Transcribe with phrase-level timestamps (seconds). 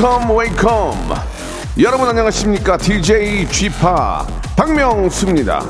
[0.00, 1.16] Welcome, welcome.
[1.80, 2.76] 여러분 안녕하십니까?
[2.76, 5.60] DJ G 파 박명수입니다.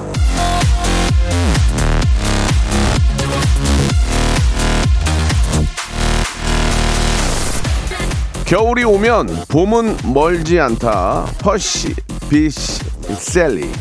[8.44, 11.24] 겨울이 오면 봄은 멀지 않다.
[11.38, 11.94] 퍼시
[12.28, 12.82] 비시
[13.16, 13.72] 셀리.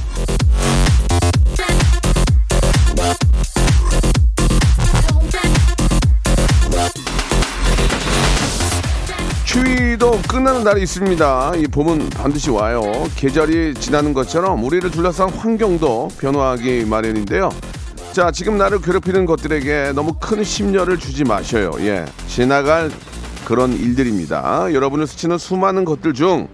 [10.48, 11.56] 끝나는 날이 있습니다.
[11.58, 12.82] 이 봄은 반드시 와요.
[13.18, 17.50] 계절이 지나는 것처럼 우리를 둘러싼 환경도 변화하기 마련인데요.
[18.14, 21.72] 자, 지금 나를 괴롭히는 것들에게 너무 큰 심려를 주지 마셔요.
[21.80, 22.06] 예.
[22.28, 22.90] 지나갈
[23.44, 24.74] 그런 일들입니다.
[24.74, 26.48] 여러분을 스치는 수많은 것들 중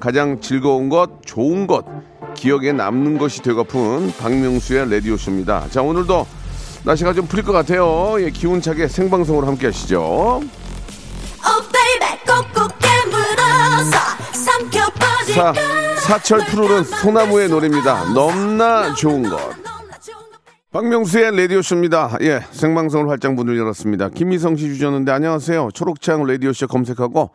[0.00, 1.84] 가장 즐거운 것, 좋은 것,
[2.34, 5.68] 기억에 남는 것이 되고픈 박명수의 라디오쇼입니다.
[5.70, 6.26] 자, 오늘도
[6.82, 8.16] 날씨가 좀 풀릴 것 같아요.
[8.18, 10.42] 예, 기운차게 생방송으로 함께 하시죠.
[15.36, 15.52] 삼켜버릴 사, 거야.
[15.96, 18.12] 사철 푸르른 소나무의 노래입니다.
[18.14, 19.38] 넘나 좋은 것.
[20.72, 22.18] 박명수의 라디오쇼입니다.
[22.22, 24.10] 예, 생방송을 활짝 문을 열었습니다.
[24.10, 25.70] 김미성 씨 주셨는데 안녕하세요.
[25.74, 27.30] 초록창 라디오쇼 검색하고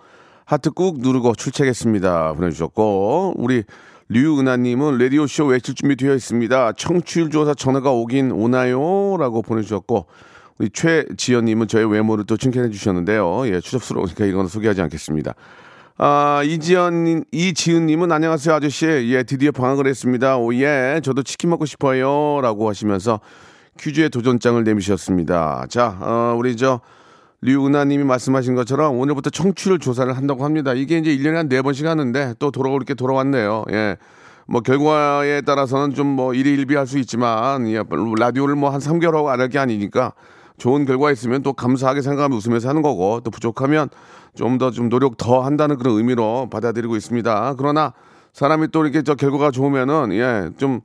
[0.45, 2.33] 하트 꾹 누르고 출첵했습니다.
[2.33, 3.63] 보내주셨고 우리
[4.09, 6.73] 류은하님은 라디오쇼 외칠 준비 되어 있습니다.
[6.73, 10.07] 청취율 조사 전화가 오긴 오나요?라고 보내주셨고
[10.59, 13.47] 우리 최지연님은 저의 외모를 또 칭찬해 주셨는데요.
[13.47, 15.33] 예, 추접스러우니까 이건 소개하지 않겠습니다.
[16.03, 18.87] 아, 이지연, 이지은님은 안녕하세요, 아저씨.
[18.87, 20.35] 예, 드디어 방학을 했습니다.
[20.37, 22.41] 오, 예, 저도 치킨 먹고 싶어요.
[22.41, 23.19] 라고 하시면서
[23.79, 25.67] 퀴즈의 도전장을 내미셨습니다.
[25.69, 26.81] 자, 어, 우리 저,
[27.43, 30.73] 류은하님이 말씀하신 것처럼 오늘부터 청취율 조사를 한다고 합니다.
[30.73, 33.65] 이게 이제 1년에 한 4번씩 하는데 또 돌아올 게 돌아왔네요.
[33.71, 33.97] 예.
[34.47, 37.83] 뭐 결과에 따라서는 좀 뭐 일희일비할 수 있지만 예,
[38.17, 40.13] 라디오를 뭐 한 3개월 하고 안 할 게 아니니까
[40.61, 43.89] 좋은 결과 있으면 또 감사하게 생각하면 웃으면서 하는 거고 또 부족하면
[44.35, 47.55] 좀더좀 노력 더 한다는 그런 의미로 받아들이고 있습니다.
[47.57, 47.93] 그러나
[48.33, 50.81] 사람이 또 이렇게 저 결과가 좋으면은 예, 좀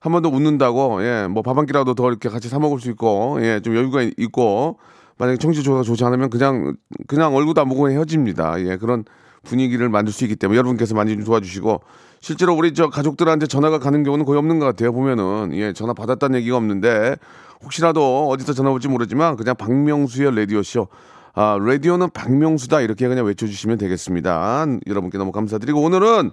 [0.00, 2.88] 한 번 더 웃는다고 예, 뭐 밥 한 끼라도 더 이렇게 같이 사 먹을 수
[2.90, 4.78] 있고 예, 좀 여유가 있고
[5.18, 6.76] 만약에 청취 조사 좋지 않으면 그냥
[7.08, 8.64] 그냥 얼굴도 안 보고 헤어집니다.
[8.64, 9.04] 예, 그런
[9.42, 11.80] 분위기를 만들 수 있기 때문에 여러분께서 많이 좀 도와주시고
[12.20, 14.92] 실제로 우리 저 가족들한테 전화가 가는 경우는 거의 없는 것 같아요.
[14.92, 17.16] 보면은 예, 전화 받았다는 얘기가 없는데
[17.62, 20.88] 혹시라도 어디서 전화 올지 모르지만 그냥 박명수의 라디오 쇼.
[21.34, 24.66] 아, 라디오는 박명수다 이렇게 그냥 외쳐주시면 되겠습니다.
[24.86, 26.32] 여러분께 너무 감사드리고 오늘은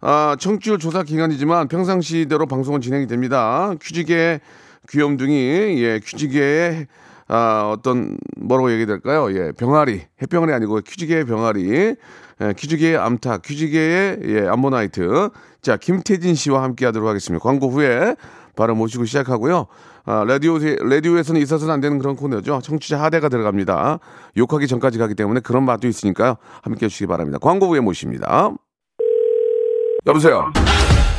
[0.00, 3.72] 아, 청취율 조사 기간이지만 평상시대로 방송은 진행이 됩니다.
[3.80, 4.40] 퀴즈계
[4.88, 6.86] 귀염둥이, 예, 퀴즈계의
[7.28, 9.32] 아, 어떤 뭐라고 얘기 될까요?
[9.32, 11.94] 예, 병아리, 해병아리 아니고 퀴즈계의 병아리,
[12.40, 15.30] 예, 퀴즈계의 암탉, 퀴즈계의 예, 암모나이트.
[15.62, 17.42] 자, 김태진 씨와 함께 하도록 하겠습니다.
[17.42, 18.16] 광고 후에
[18.56, 19.66] 바로 모시고 시작하고요.
[20.06, 22.60] 아, 라디오 라디오에서는 있어서는 안 되는 그런 코너죠.
[22.62, 23.98] 청취자 하대가 들어갑니다.
[24.36, 26.36] 욕하기 전까지 가기 때문에 그런 맛도 있으니까요.
[26.62, 27.38] 함께 해주시기 바랍니다.
[27.38, 28.50] 광고 후에 모십니다.
[30.06, 30.50] 여보세요.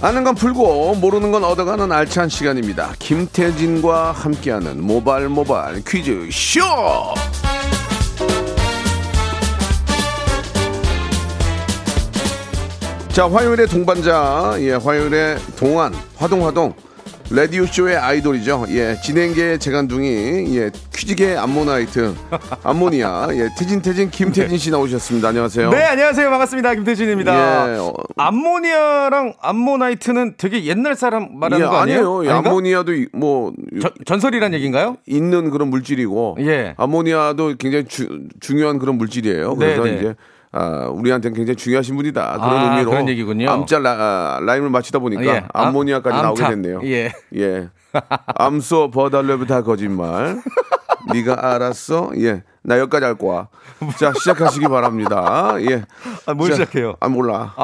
[0.00, 2.92] 아는 건 풀고 모르는 건 얻어가는 알찬 시간입니다.
[3.00, 6.60] 김태진과 함께하는 모발 모발 퀴즈 쇼.
[13.08, 16.72] 자 화요일의 동반자 예 화요일의 동안 화동 화동
[17.30, 18.64] 라디오 쇼의 아이돌이죠.
[18.70, 22.14] 예, 진행계의 재간둥이, 예, 퀴즈계의 암모나이트,
[22.64, 25.28] 암모니아, 예, 태진 태진 김태진 씨 나오셨습니다.
[25.28, 25.68] 안녕하세요.
[25.68, 26.30] 네, 안녕하세요.
[26.30, 26.74] 반갑습니다.
[26.76, 27.74] 김태진입니다.
[27.74, 27.92] 예, 어.
[28.16, 31.98] 암모니아랑 암모나이트는 되게 옛날 사람 말하는 예, 거 아니에요?
[32.20, 32.24] 아니에요.
[32.24, 32.30] 예?
[32.38, 33.52] 암모니아도 이- 뭐,
[33.82, 34.96] 전- 전설이란 얘기인가요?
[35.06, 36.72] 있는 그런 물질이고, 예.
[36.78, 39.54] 암모니아도 굉장히 주- 중요한 그런 물질이에요.
[39.56, 39.96] 그래서 네, 네.
[39.98, 40.14] 이제,
[40.52, 42.32] 아, 우리한테는 굉장히 중요하신 분이다.
[42.38, 42.90] 그런 아, 의미로.
[42.90, 43.50] 그런 얘기군요.
[43.50, 45.44] 암자 라, 아, 라임을 맞히다 보니까 예.
[45.52, 46.50] 암- 암모니아까지 나오게 암탑.
[46.50, 46.80] 됐네요.
[46.84, 47.12] 예.
[47.36, 47.68] 예.
[48.36, 50.40] 암소 버달러브 다 거짓말.
[51.12, 52.10] 네가 알았어?
[52.18, 52.42] 예.
[52.68, 53.48] 나 여기까지 할 거야.
[53.98, 55.54] 자, 시작하시기 바랍니다.
[55.60, 55.84] 예.
[56.26, 56.96] 아, 뭘 자, 시작 해요?
[57.00, 57.54] 아, 몰라.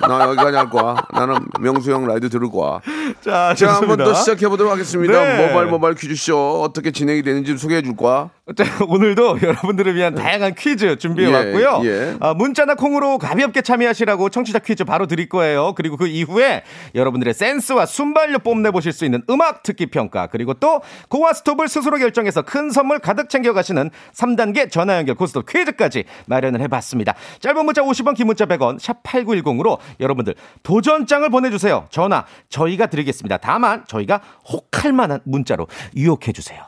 [0.00, 0.96] 나 여기까지 할 거야.
[1.12, 2.80] 나는 명수 형 라이드 들을 거야.
[3.20, 3.98] 자, 자, 한번.
[3.98, 5.12] 더 시작해 보도록 하겠습니다.
[5.12, 5.46] 네.
[5.46, 8.30] 모바일 모바일 퀴즈쇼 어떻게 진행이 되는지 소개해 줄 거야.
[8.56, 11.80] 자, 오늘도 여러분들을 위한 다양한 퀴즈 준비해 예, 왔고요.
[11.84, 12.16] 예.
[12.20, 15.74] 아, 문자나 콩으로 가볍게 참여하시라고 청취자 퀴즈 바로 드릴 거예요.
[15.74, 16.62] 그리고 그 이후에
[16.94, 21.98] 여러분들의 센스와 순발력 뽐내 보실 수 있는 음악 듣기 평가 그리고 또 고와 스톱을 스스로
[21.98, 27.14] 결정해서 큰 선물 가득 챙겨 가시는 3단 계 전화 연결 고스톱 퀴즈까지 마련을 해 봤습니다.
[27.40, 31.86] 짧은 문자 50원, 긴 문자 100원, 샵 8910으로 여러분들 도전장을 보내 주세요.
[31.90, 33.36] 전화 저희가 드리겠습니다.
[33.38, 35.66] 다만 저희가 혹할 만한 문자로
[35.96, 36.62] 유혹해 주세요.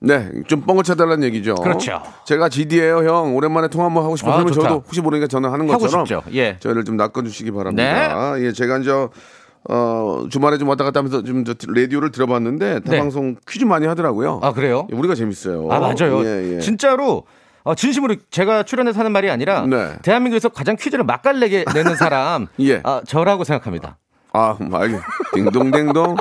[0.00, 1.56] 네, 좀 뻥을 쳐달라는 얘기죠.
[1.56, 2.00] 그렇죠.
[2.24, 3.34] 제가 GD예요, 형.
[3.34, 4.68] 오랜만에 통화 한번 하고 싶어서 아, 그러면 좋다.
[4.68, 6.22] 저도 혹시 모르니까 전화하는 하고 것처럼 싶죠.
[6.32, 6.52] 예.
[6.52, 6.56] 네.
[6.60, 8.40] 저희를 좀 낚아주시기 바랍니다.
[8.40, 8.92] 예, 제가 이제
[9.68, 12.98] 어, 주말에 좀 왔다 갔다 하면서 좀 저 라디오를 들어봤는데 타 네.
[12.98, 14.40] 방송 퀴즈 많이 하더라고요.
[14.42, 14.86] 아, 그래요?
[14.90, 15.68] 예, 우리가 재밌어요.
[15.70, 16.24] 아 맞아요.
[16.24, 16.60] 예, 예.
[16.60, 17.24] 진짜로
[17.64, 19.96] 어, 진심으로 제가 출연해서 하는 말이 아니라 네.
[20.02, 22.80] 대한민국에서 가장 퀴즈를 맛깔내게 내는 사람 예.
[22.84, 23.98] 아, 저라고 생각합니다.
[24.32, 25.00] 아, 알겠.
[25.34, 26.16] 딩동댕동.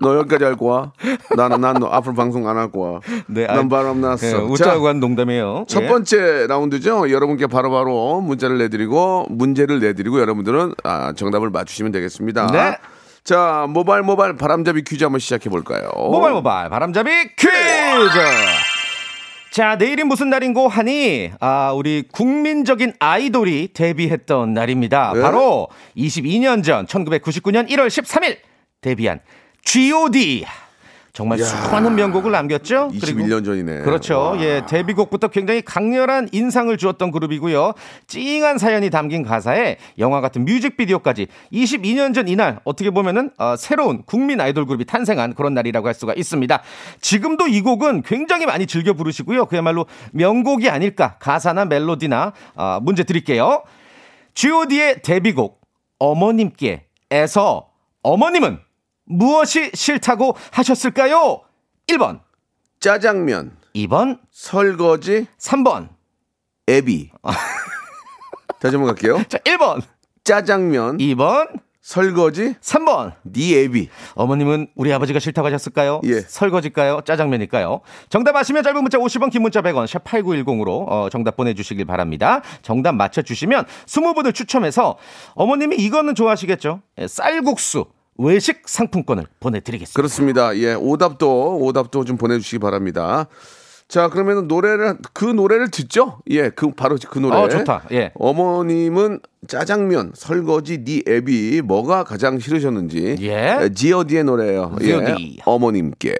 [0.00, 0.92] 너 여기까지 할 거야.
[1.36, 3.00] 나는 난 너 앞으로 방송 안 할 거야.
[3.26, 4.26] 네, 난 아, 바람 났어.
[4.26, 5.64] 네, 자, 웃자고 한 농담이에요.
[5.68, 5.86] 첫 예.
[5.88, 7.10] 번째 라운드죠.
[7.10, 12.46] 여러분께 바로 바로 문자를 내드리고 문제를 내드리고 여러분들은 아, 정답을 맞추시면 되겠습니다.
[12.48, 12.76] 네.
[13.24, 15.90] 자, 모바일 모바일 바람잡이 퀴즈 한번 시작해 볼까요?
[15.94, 18.18] 모바일 모바일 바람잡이 퀴즈.
[19.52, 25.12] 자, 내일이 무슨 날인고 하니, 아, 우리 국민적인 아이돌이 데뷔했던 날입니다.
[25.14, 25.20] 네?
[25.22, 25.66] 바로
[25.96, 28.36] 22년 전, 1999년 1월 13일
[28.80, 29.18] 데뷔한
[29.64, 30.44] G.O.D.
[31.12, 32.88] 정말 수많은 명곡을 남겼죠?
[32.94, 33.80] 21년 전이네.
[33.80, 34.18] 그렇죠.
[34.18, 34.40] 와.
[34.40, 37.74] 예, 데뷔곡부터 굉장히 강렬한 인상을 주었던 그룹이고요.
[38.06, 44.40] 찡한 사연이 담긴 가사에 영화 같은 뮤직비디오까지 22년 전 이날 어떻게 보면은 어, 새로운 국민
[44.40, 46.62] 아이돌 그룹이 탄생한 그런 날이라고 할 수가 있습니다.
[47.00, 49.46] 지금도 이 곡은 굉장히 많이 즐겨 부르시고요.
[49.46, 53.64] 그야말로 명곡이 아닐까 가사나 멜로디나 아, 문제 드릴게요.
[54.34, 55.60] G.O.D의 데뷔곡
[55.98, 57.68] 어머님께에서
[58.02, 58.69] 어머님은
[59.10, 61.42] 무엇이 싫다고 하셨을까요?
[61.88, 62.20] 1번,
[62.78, 65.88] 짜장면, 2번, 설거지, 3번.
[66.68, 67.10] 애비.
[68.60, 69.22] 다시 한번 갈게요.
[69.28, 69.82] 자, 1번,
[70.22, 71.48] 짜장면, 2번,
[71.80, 73.14] 설거지, 3번.
[73.24, 73.88] 네 애비.
[74.14, 76.02] 어머님은 우리 아버지가 싫다고 하셨을까요?
[76.04, 76.20] 예.
[76.20, 77.00] 설거지일까요?
[77.04, 77.80] 짜장면일까요?
[78.10, 82.42] 정답 아시면 짧은 문자 50원, 긴 문자 100원, 샵 8910으로 어, 정답 보내주시길 바랍니다.
[82.62, 84.98] 정답 맞춰주시면 20분을 추첨해서
[85.34, 86.82] 어머님이 이거는 좋아하시겠죠?
[86.98, 87.86] 예, 쌀국수
[88.20, 89.96] 외식 상품권을 보내드리겠습니다.
[89.96, 90.56] 그렇습니다.
[90.56, 93.26] 예, 오답도 오답도 좀 보내주시기 바랍니다.
[93.88, 96.18] 자, 그러면 노래를 그 노래를 듣죠?
[96.30, 97.36] 예, 그 바로 그 노래.
[97.36, 97.86] 어, 좋다.
[97.90, 98.12] 예.
[98.14, 103.16] 어머님은 짜장면, 설거지, 니 애비 뭐가 가장 싫으셨는지.
[103.20, 103.68] 예.
[103.74, 104.76] 지어디의 노래예요.
[104.80, 105.40] 예, G.O.D..
[105.44, 106.14] 어머님께.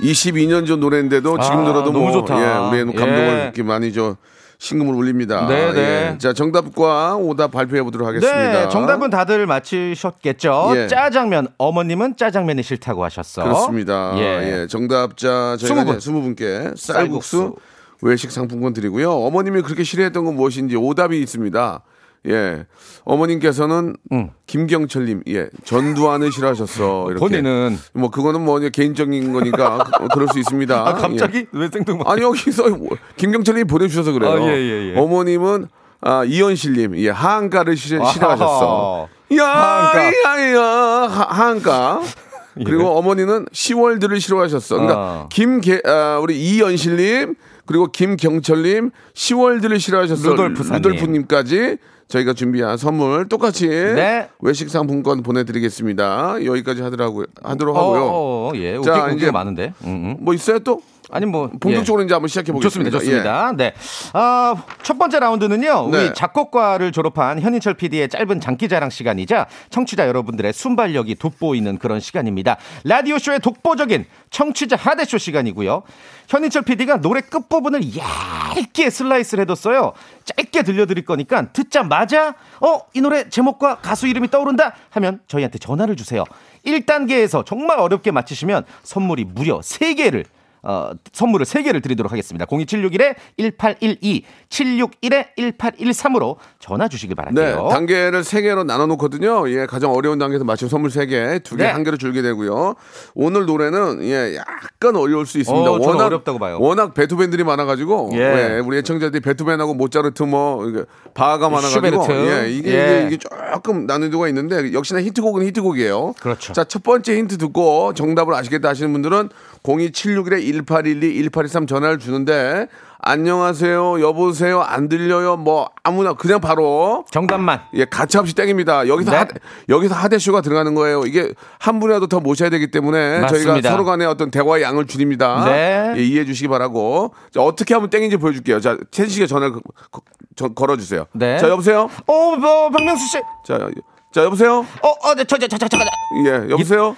[0.00, 2.34] 22년 전 노래인데도 지금 아, 들어도 너무 뭐 좋다.
[2.36, 3.62] 예, 우리의 감동을 예.
[3.62, 4.16] 많이 저
[4.58, 5.46] 신금을 울립니다.
[5.48, 6.12] 네, 네.
[6.14, 6.18] 예.
[6.18, 8.64] 자, 정답과 오답 발표해 보도록 하겠습니다.
[8.64, 10.72] 네, 정답은 다들 맞히셨겠죠?
[10.76, 10.86] 예.
[10.88, 13.44] 짜장면, 어머님은 짜장면이 싫다고 하셨어.
[13.44, 14.14] 그렇습니다.
[14.16, 14.62] 예.
[14.62, 14.66] 예.
[14.66, 15.96] 정답자 저희가 20분.
[15.98, 17.56] 이제 20분께 쌀국수 쌀국수.
[18.02, 19.10] 외식 상품권 드리고요.
[19.12, 21.82] 어머님이 그렇게 싫어했던 건 무엇인지 오답이 있습니다.
[22.28, 22.66] 예.
[23.04, 24.30] 어머님께서는 응.
[24.46, 25.48] 김경철님, 예.
[25.64, 27.06] 전두환을 싫어하셨어.
[27.10, 27.20] 이렇게.
[27.20, 30.88] 본인은 뭐 그거는 뭐 개인적인 거니까 그- 그럴 수 있습니다.
[30.88, 32.06] 아, 갑자기 왜 생뚱맞?
[32.06, 32.10] 예.
[32.10, 34.32] 아니 여기서 뭐 김경철님이 보내주셔서 그래요.
[34.32, 34.98] 아, 예, 예, 예.
[34.98, 35.68] 어머님은
[36.00, 37.76] 아, 이현실님, 예, 하한가를.
[37.76, 39.08] 싫어하셨어.
[39.38, 40.40] 야, 하한가.
[40.40, 42.02] 야, 야, 하- 하한가.
[42.64, 44.76] 그리고 어머니는 시월드를 싫어하셨어.
[44.76, 45.28] 그러니까 아.
[45.30, 47.34] 김계 아, 우리 이연실님
[47.66, 50.30] 그리고 김경철님 시월드를 싫어하셨어.
[50.30, 50.82] 루돌프사님.
[50.82, 51.76] 루돌프님까지
[52.08, 54.28] 저희가 준비한 선물 똑같이 네.
[54.40, 56.44] 외식 상품권 보내드리겠습니다.
[56.44, 57.26] 여기까지 하더라고요.
[57.42, 58.02] 하도록 어, 하고요.
[58.04, 58.80] 어, 어, 예.
[58.82, 59.72] 자, 웃기, 이제 많은데.
[59.84, 60.16] 음, 음.
[60.20, 60.80] 뭐 있어요 또?
[61.10, 62.52] 아니 뭐 본격적으로 이제 한번 시작해 예.
[62.52, 62.90] 보겠습니다.
[62.90, 63.52] 좋습니다, 좋습니다.
[63.56, 63.74] 네.
[64.12, 65.88] 아, 첫 번째 라운드는요.
[65.90, 66.06] 네.
[66.06, 72.56] 우리 작곡과를 졸업한 현인철 PD의 짧은 장기 자랑 시간이자 청취자 여러분들의 순발력이 돋보이는 그런 시간입니다.
[72.84, 75.82] 라디오 쇼의 독보적인 청취자 하대쇼 시간이고요.
[76.28, 79.92] 현인철 PD가 노래 끝 부분을 얇게 슬라이스를 해뒀어요.
[80.24, 86.24] 짧게 들려드릴 거니까 듣자마자 어 이 노래 제목과 가수 이름이 떠오른다 하면 저희한테 전화를 주세요.
[86.64, 90.24] 1단계에서 정말 어렵게 맞히시면 선물이 무려 3개를
[90.66, 92.44] 어, 선물을 3개를 드리도록 하겠습니다.
[92.46, 97.68] 02761에 1812, 761에 1813으로 전화 주시길 네, 바랄게요.
[97.70, 99.48] 단계를 세 개로 나눠 놓거든요.
[99.48, 101.70] 예, 가장 어려운 단계에서 맞춤 선물 세 개, 두 개, 네.
[101.70, 102.74] 한 개로 줄게 되고요.
[103.14, 105.70] 오늘 노래는 예, 약간 어려울 수 있습니다.
[105.70, 106.58] 어, 저는 어렵다고 봐요.
[106.60, 108.18] 워낙 베토벤들이 많아 가지고 예.
[108.56, 110.82] 예, 우리 애청자들이 베토벤하고 모차르트 뭐 이게
[111.14, 112.12] 바하가 많아 가지고 슈베르트.
[112.12, 113.06] 예, 이게, 예.
[113.06, 113.18] 이게, 이게
[113.52, 116.14] 조금 난이도가 있는데 역시나 히트곡은 히트곡이에요.
[116.20, 116.52] 그렇죠.
[116.52, 119.28] 자, 첫 번째 힌트 듣고 정답을 아시겠다 하시는 분들은
[119.62, 122.66] 02761에 1812, 1813 전화를 주는데
[122.98, 127.60] 안녕하세요, 여보세요, 안 들려요, 뭐 아무나 그냥 바로 정답만.
[127.74, 128.88] 예, 가차 없이 땡입니다.
[128.88, 129.16] 여기서 네.
[129.18, 129.26] 하,
[129.68, 131.04] 여기서 하대쇼가 들어가는 거예요.
[131.06, 133.70] 이게 한 분이라도 더 모셔야 되기 때문에 저희가 맞습니다.
[133.70, 135.44] 서로 간의 어떤 대화의 양을 줄입니다.
[135.44, 135.94] 네.
[135.96, 137.14] 예, 이해해 주시기 바라고.
[137.32, 138.60] 자, 어떻게 하면 땡인지 보여줄게요.
[138.60, 139.60] 자, 텐 씨가 전화를 거-
[139.92, 140.02] 거-
[140.34, 141.06] 저- 걸어주세요.
[141.12, 141.38] 네.
[141.38, 141.88] 자, 여보세요?
[142.06, 143.18] 어, 뭐, 박명수 씨.
[143.46, 143.68] 자,
[144.12, 144.66] 자, 여보세요?
[144.82, 145.84] 어, 어, 네, 저, 저, 저, 저, 저, 저.
[146.26, 146.96] 예, 여보세요?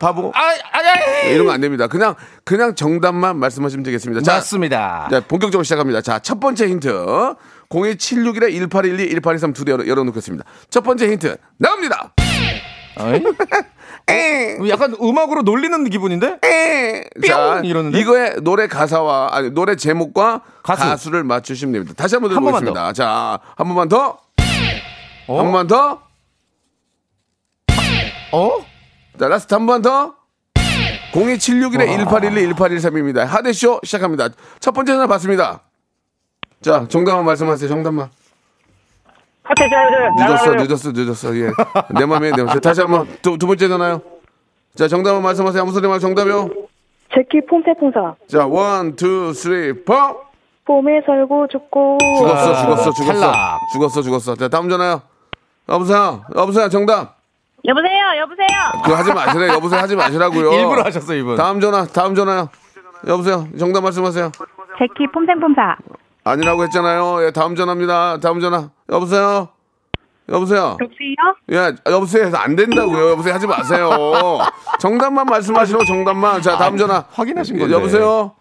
[0.00, 0.32] 바보?
[0.34, 0.40] 아,
[0.72, 1.32] 아니, 아니.
[1.34, 1.86] 이런 거 안 됩니다.
[1.86, 2.14] 그냥,
[2.44, 4.22] 그냥 정답만 말씀하시면 되겠습니다.
[4.22, 5.08] 자, 맞습니다.
[5.10, 6.00] 자, 본격적으로 시작합니다.
[6.00, 6.88] 자, 첫 번째 힌트.
[7.68, 10.44] 02761에 1812, 1823 두 대 열어 놓겠습니다.
[10.70, 11.36] 첫 번째 힌트.
[11.58, 12.14] 나갑니다!
[12.96, 13.22] 어이?
[14.68, 16.38] 약간 음악으로 놀리는 기분인데?
[17.26, 18.00] 자, 이러는데?
[18.00, 20.82] 이거의 노래 가사와 아니 노래 제목과 가수.
[20.82, 21.10] 가수.
[21.10, 21.94] 를 맞추시면 됩니다.
[21.96, 22.92] 다시 한번 들어보겠습니다.
[22.94, 24.18] 자, 한 번만 더.
[25.28, 25.38] 어?
[25.38, 26.02] 한 번만 더.
[28.32, 28.69] 어?
[29.20, 30.14] 자, last 한 번 더.
[31.12, 33.26] 02761에 1812, 1813입니다.
[33.26, 34.28] 하대쇼 시작합니다.
[34.60, 35.60] 첫 번째 전화 받습니다.
[36.62, 37.68] 자, 정답만 말씀하세요.
[37.68, 38.08] 정답만.
[40.16, 41.36] 늦었어, 늦었어, 늦었어.
[41.36, 41.50] 예.
[41.98, 42.54] 내 맘에 내 맘.
[42.54, 44.00] 자, 다시 한 번 두, 두 번째 전화요.
[44.74, 45.60] 자, 정답만 말씀하세요.
[45.62, 46.48] 아무 소리 말고 정답이요.
[47.14, 49.92] 젝키 폼생폼사 자, one, two, three, four.
[50.64, 53.12] 폼에 살고 죽고 죽었어, 죽었어, 죽었어.
[53.20, 53.58] 탈락.
[53.74, 54.34] 죽었어, 죽었어.
[54.36, 55.02] 자, 다음 전화요.
[55.68, 57.19] 여보세요, 여보세요, 정답.
[57.64, 58.46] 여보세요 여보세요
[58.84, 59.48] 그거 하지 마시래.
[59.48, 60.52] 여보세요, 하지 마시라고요.
[60.58, 61.36] 일부러 하셨어, 이분.
[61.36, 62.48] 다음 전화, 다음 전화요.
[63.06, 64.30] 여보세요, 정답 말씀하세요.
[64.78, 65.76] 젝키 폼생폼사
[66.24, 67.24] 아니라고 했잖아요.
[67.26, 68.18] 예, 다음 전화입니다.
[68.20, 68.70] 다음 전화.
[68.90, 69.48] 여보세요,
[70.28, 70.76] 여보세요.
[70.80, 71.16] 여보세요
[71.52, 73.10] 예, 여보세요 안 된다고요.
[73.10, 73.90] 여보세요 하지 마세요.
[74.78, 76.40] 정답만 말씀하시라고 정답만.
[76.42, 77.04] 자, 다음 전화.
[77.12, 77.74] 확인하신 예, 건데.
[77.74, 78.32] 여보세요.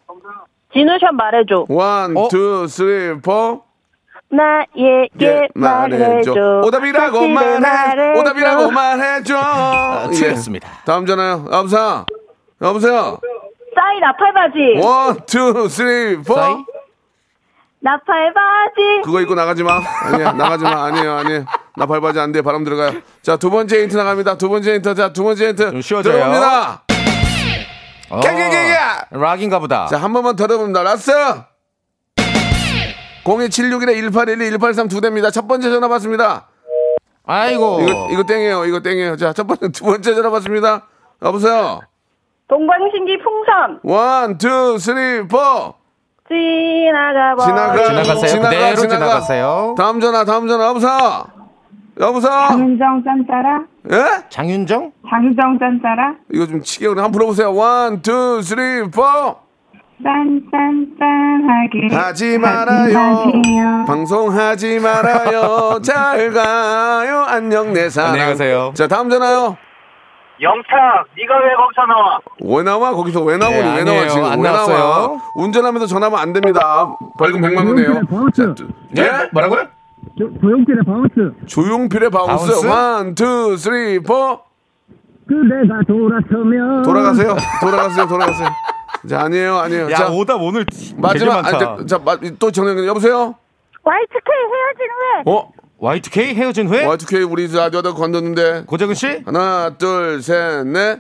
[0.72, 2.28] 지누션 말해줘 one, 어?
[2.28, 3.64] two, three, four.
[4.32, 7.60] 나에게 예, 말해줘 오답이라고 말해.
[7.60, 8.20] 말해줘.
[8.20, 9.38] 오답이라고 말해줘.
[10.12, 10.16] 예.
[10.16, 10.70] 틀렸습니다.
[10.86, 11.46] 다음 전화요.
[11.52, 12.06] 여보세요.
[12.62, 13.20] 여보세요.
[13.76, 16.36] 싸이 나팔바지 one, two, three, four.
[16.36, 16.54] 싸이?
[17.82, 19.80] 나팔바지 그거 입고 나가지 마.
[20.04, 20.86] 아니야, 나가지 마.
[20.86, 21.46] 아니에요, 아니에요.
[21.78, 22.42] 나팔바지 안 돼.
[22.42, 22.92] 바람 들어가요.
[23.22, 24.38] 자, 두 번째 힌트 나갑니다.
[24.38, 24.96] 두 번째 힌트.
[24.96, 25.72] 자, 두 번째 힌트.
[25.72, 26.14] 좀 쉬워져요.
[26.14, 26.84] 들어옵니다.
[28.10, 28.78] 어, 깨깨깨깨!
[29.12, 29.86] 락인가 보다.
[29.86, 30.84] 자, 한 번만 더 들어봅니다.
[30.84, 31.12] Last!
[33.30, 35.30] 02761에 1812, 1823두 대입니다.
[35.30, 36.48] 첫 번째 전화 받습니다.
[37.26, 37.82] 아이고.
[37.82, 38.66] 이거, 이거 땡이에요.
[38.66, 39.16] 이거 땡이에요.
[39.18, 40.88] 자, 첫 번째, 두 번째 전화 받습니다.
[41.22, 41.82] 여보세요?
[42.48, 45.76] 동방신기 풍선 one, two, three, four.
[46.28, 47.84] 지나가 버 지나가.
[48.04, 48.42] 지나가세요.
[48.42, 49.76] 그대로 지나가세요.
[49.78, 50.68] 다음 전화, 다음 전화.
[50.70, 51.26] 여보세요?
[52.00, 52.32] 여보세요?
[52.50, 54.24] 장윤정 짠짜라 예?
[54.30, 54.92] 장윤정?
[55.10, 57.54] 장윤정 짠짜라 이거 좀 치게 그냥 한번 불러보세요.
[57.54, 59.04] one, two, three, four.
[60.04, 63.86] 짠짠짠하게 하지 말아요.
[63.86, 65.80] 방송하지 말아요.
[65.84, 67.26] 잘 가요.
[67.28, 68.12] 안녕 내 사랑.
[68.14, 68.72] 안녕히 가세요.
[68.76, 69.58] 자 다음 전화요.
[70.42, 70.70] 영탁,
[71.18, 72.20] 네가 왜 거기서 나와?
[72.42, 74.08] 왜 나와 거기서 왜 나오니 네, 왜 나와 아니에요.
[74.10, 74.68] 지금 안 왜 나와?
[74.68, 75.22] 나왔어요.
[75.36, 76.96] 운전하면서 전화하면 안 됩니다.
[77.18, 77.94] 벌금 100만 원이에요.
[78.34, 79.12] 자, 두- 예?
[79.34, 79.64] 뭐라고요?
[80.18, 82.46] 조용필의 Bounce 조용필의 Bounce.
[82.48, 82.68] Bounce?
[82.68, 84.40] One, two, three, four.
[85.28, 87.36] 그대가 돌아서면 돌아가세요.
[87.62, 88.08] 돌아가세요.
[88.08, 88.48] 돌아가세요.
[89.08, 89.92] 자 아니에요 아니에요.
[89.92, 90.66] 야, 자 오답 오늘
[90.98, 91.76] 마지막 많다.
[91.78, 93.36] 아니, 자, 마- 또 정령 여보세요.
[93.84, 95.52] Y2K 헤어진 후에 어
[95.82, 99.22] Y2K 헤어진 후에 Y2K 우리 라디오다 건뒀는데 고재근 씨?
[99.26, 101.00] 하나 둘 셋 넷.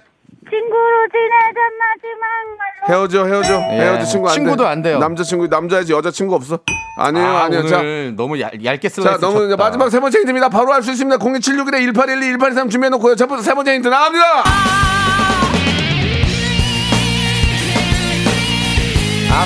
[0.49, 2.25] 친구로 지내던 마지막
[2.57, 4.39] 말로 헤어져 헤어져 헤어져 친구 안 돼.
[4.39, 4.97] 친구도 안 돼요.
[4.97, 6.57] 남자 친구 남자야지 여자 친구 없어.
[6.97, 7.59] 아니에요 아, 아니에요.
[7.61, 7.81] 오늘 자,
[8.15, 9.55] 너무 얇, 얇게 자 슬라이스 너무.
[9.57, 10.49] 마지막 세 번째 힌트입니다.
[10.49, 11.17] 바로 할 수 있습니다.
[11.17, 13.15] 02761에 1812 1823 준비해 놓고요.
[13.15, 14.25] 첫 번째 세 번째 힌트 나갑니다.
[14.39, 15.38] 아,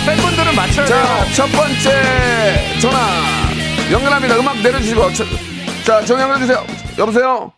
[0.05, 1.03] 팬분들은 맞춰야 돼요.
[1.03, 2.97] 자 첫 번째 전화
[3.91, 4.35] 연결합니다.
[4.39, 5.23] 음악 내려주시고 저-
[5.85, 6.57] 자 전화 연결해 주세요.
[6.97, 7.51] 여보세요.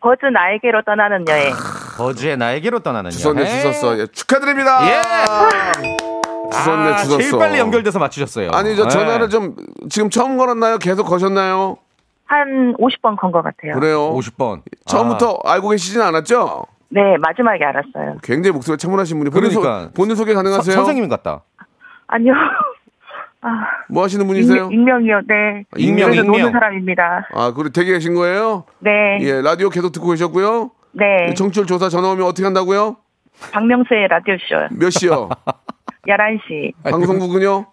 [0.00, 1.52] 버즈 나에게로 떠나는 여행
[1.96, 3.52] 버즈의 나에게로 떠나는 주선네 여행.
[3.62, 3.98] 주셨어.
[3.98, 4.86] 예, 축하드립니다.
[4.88, 5.02] 예.
[6.50, 7.18] 주웠네, 아, 주웠어.
[7.18, 8.50] 제일 빨리 연결돼서 맞추셨어요.
[8.52, 8.88] 아니, 저 네.
[8.88, 9.54] 전화를 좀
[9.90, 10.78] 지금 처음 걸었나요?
[10.78, 11.76] 계속 거셨나요?
[12.26, 13.74] 한 50번 건 것 같아요.
[13.74, 14.12] 그래요.
[14.14, 14.62] 50번.
[14.86, 16.64] 처음부터 알고 계시진 않았죠?
[16.90, 18.16] 네, 마지막에 알았어요.
[18.22, 19.82] 굉장히 목소리가 차분하신 분이 본인, 그러니까.
[19.88, 20.74] 소, 본인 소개 가능하세요?
[20.74, 21.42] 서- 선생님 같다.
[22.08, 22.32] 아니요.
[23.40, 23.48] 아,
[23.88, 24.68] 뭐 하시는 분이세요?
[24.72, 25.20] 익명, 익명이요.
[25.28, 25.64] 네.
[25.76, 26.38] 익명, 그래서 익명.
[26.40, 27.28] 노는 사람입니다.
[27.34, 28.64] 아, 그래 되게 계신 거예요?
[28.80, 29.18] 네.
[29.20, 30.70] 예, 라디오 계속 듣고 계셨고요.
[30.92, 31.34] 네.
[31.34, 32.96] 청취율 조사 전화 오면 어떻게 한다고요?
[33.52, 34.74] 박명수의 라디오쇼.
[34.80, 35.28] 몇 시요?
[36.08, 36.72] 11시.
[36.82, 37.66] 방송국은요?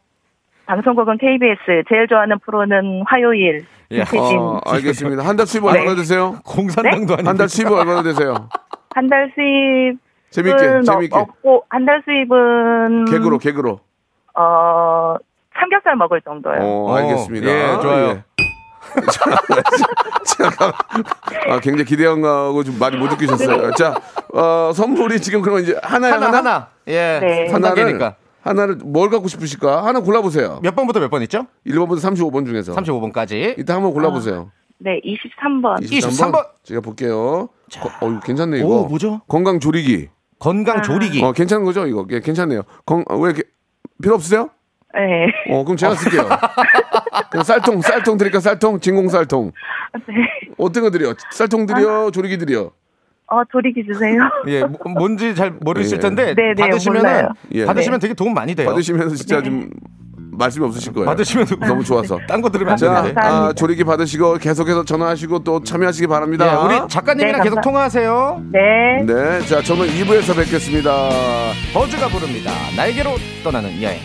[0.68, 1.84] 방송국은 KBS.
[1.90, 3.66] 제일 좋아하는 프로는 화요일.
[3.92, 4.02] 예.
[4.02, 5.24] 어, 알겠습니다.
[5.26, 5.70] 한 달 수입 네.
[5.80, 6.36] 얼마나 되세요?
[6.46, 7.28] 공산당도 아니고.
[7.30, 8.50] 한달 수입 얼마나 되세요?
[8.94, 10.00] 한 달 수입은
[10.30, 11.18] 재밌게, 재밌게.
[11.18, 13.06] 없고, 한 달 수입은.
[13.06, 13.80] 개그로, 개그로.
[14.38, 15.16] 어,
[15.58, 16.58] 삼겹살 먹을 정도요.
[16.62, 17.48] 어, 알겠습니다.
[17.48, 18.08] 예, 좋아요.
[18.10, 18.24] 예.
[20.26, 20.52] 자,
[21.50, 23.72] 아, 굉장히 기대한 거하고 좀 많이 못 느끼셨어요.
[23.74, 23.96] 자,
[24.34, 26.38] 어, 선물이 지금 그러면 이제 하나에 하나, 하나?
[26.38, 26.68] 하나.
[26.88, 27.20] 예.
[27.22, 27.52] 네.
[27.52, 28.14] 한 하나를.
[28.42, 29.84] 하나를 뭘 갖고 싶으실까?
[29.86, 30.60] 하나 골라보세요.
[30.62, 31.48] 몇 번부터 몇 번 있죠?
[31.66, 32.74] 1번부터 35번 중에서.
[32.76, 33.58] 35번까지.
[33.58, 34.52] 이따 한번 골라보세요.
[34.78, 35.82] 네, 23번.
[35.84, 36.44] 23 번.
[36.64, 37.50] 제가 볼게요.
[37.82, 38.68] 거, 어, 이거 괜찮네, 이거.
[38.68, 39.22] 오, 뭐죠?
[39.28, 40.10] 건강 조리기.
[40.38, 41.24] 건강 조리기.
[41.24, 42.06] 어, 괜찮은 거죠, 이거?
[42.12, 42.62] 예, 괜찮네요.
[42.86, 43.44] 건, 어, 왜 이렇게,
[44.02, 44.50] 필요 없으세요?
[44.94, 45.28] 네.
[45.54, 46.28] 어, 그럼 제가 쓸게요.
[47.32, 48.80] 그럼 쌀통, 쌀통 드릴까, 쌀통?
[48.80, 49.52] 진공 쌀통.
[50.08, 50.14] 네.
[50.58, 51.14] 어떤 거 드려?
[51.32, 52.72] 쌀통 드려, 조리기 드려?
[53.28, 54.20] 어, 조리기 주세요.
[54.48, 56.00] 예, 뭐- 뭔지 잘 모르실 예.
[56.00, 57.30] 텐데 네, 네, 받으시면 몰라요.
[57.54, 57.66] 예.
[57.66, 58.70] 받으시면 되게 도움 많이 돼요.
[58.70, 59.70] 받으시면서 진짜 좀
[60.38, 61.06] 말씀이 없으실 거예요.
[61.08, 62.20] 받으시면 너무 좋아서.
[62.28, 63.22] 딴 거 들으면 안 자, 되는데.
[63.22, 66.46] 아, 조리기 받으시고 계속해서 전화하시고 또 참여하시기 바랍니다.
[66.52, 68.42] 예, 우리 작가님이랑 네, 계속 감사- 통화하세요.
[68.52, 68.60] 네.
[69.06, 71.10] 네, 자, 저는 2부에서 뵙겠습니다.
[71.74, 72.52] 버즈가 부릅니다.
[72.76, 74.00] 날개로 떠나는 여행.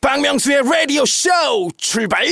[0.00, 1.28] 박명수의 라디오 쇼
[1.76, 2.24] 출발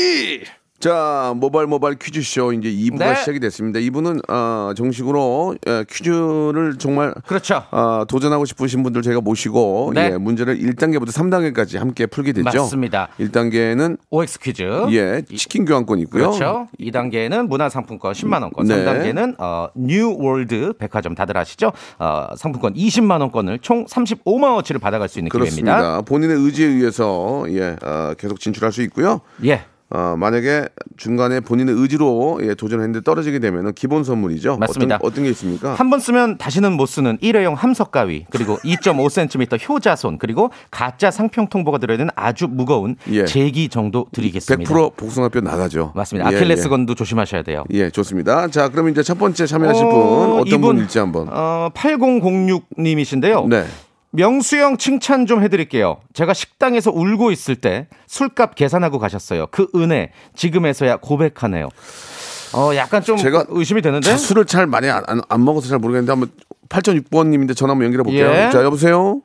[0.79, 3.15] 자, 모발 모발 퀴즈쇼 이제 2부가 네.
[3.17, 3.81] 시작이 됐습니다.
[3.81, 7.63] 2부는 어, 정식으로 예, 퀴즈를 정말 그렇죠.
[7.71, 10.11] 어, 도전하고 싶으신 분들 제가 모시고 네.
[10.13, 12.59] 예, 문제를 1단계부터 3단계까지 함께 풀게 됐죠.
[12.59, 13.09] 맞습니다.
[13.19, 14.63] 1단계는 OX 퀴즈.
[14.91, 16.31] 예, 치킨 교환권이 있고요.
[16.31, 16.69] 그렇죠.
[16.79, 18.85] 2단계는 문화상품권 10만 원권, 네.
[18.85, 21.73] 3단계는 어, 뉴월드 백화점 다들 아시죠?
[21.99, 25.77] 어, 상품권 20만 원권을 총 35만 원치를 받아갈 수 있는 기회입니다.
[25.79, 26.03] 그렇습니다.
[26.03, 29.23] 본인의 의지에 의해서 예, 어, 계속 진출할 수 있고요.
[29.45, 29.65] 예.
[29.89, 34.57] 어, 만약에 중간에 본인의 의지로 예, 도전했는데 떨어지게 되면 기본 선물이죠.
[34.59, 34.97] 맞습니다.
[34.97, 35.75] 어떤, 어떤 게 있습니까?
[35.75, 41.49] 한 번 쓰면 다시는 못 쓰는 일회용 함석 가위, 그리고 2.5cm 효자손, 그리고 가짜 상평
[41.49, 43.25] 통보가 들어있는 아주 무거운 예.
[43.27, 44.69] 제기 정도 드리겠습니다.
[44.75, 45.93] 100% 복숭아뼈 나가죠.
[45.95, 46.33] 맞습니다.
[46.33, 47.63] 예, 아킬레스건도 조심하셔야 돼요.
[47.73, 47.79] 예.
[47.79, 48.49] 예, 좋습니다.
[48.49, 51.29] 자, 그럼 이제 첫 번째 참여하실 어, 분 어떤 이분, 분일지 한번.
[51.31, 53.49] 어, 8006님이신데요.
[53.49, 53.65] 네.
[54.17, 55.99] 명수형 칭찬 좀 해드릴게요.
[56.15, 59.47] 제가 식당에서 울고 있을 때 술값 계산하고 가셨어요.
[59.51, 61.69] 그 은혜 지금에서야 고백하네요.
[62.55, 64.09] 어, 약간 좀 제가 의심이 되는데.
[64.09, 66.31] 자, 술을 잘 많이 안, 안- 안 먹어서 잘 모르겠는데 한번
[66.71, 68.27] 8006번님인데 전화 한번 연결해 볼게요.
[68.31, 68.51] 예.
[68.51, 69.21] 자, 여보세요?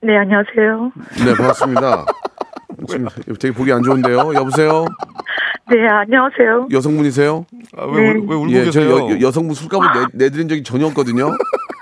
[0.00, 0.92] 네, 안녕하세요.
[1.26, 2.06] 네, 반갑습니다.
[2.88, 4.32] 지금 되게 보기 안 좋은데요.
[4.34, 4.86] 여보세요?
[5.70, 6.68] 네, 안녕하세요.
[6.70, 7.44] 여성분이세요?
[7.76, 9.10] 아, 왜, 울- 왜 울고 예, 저 계세요?
[9.10, 11.36] 여, 여성분 술값을 내, 내드린 적이 전혀 없거든요.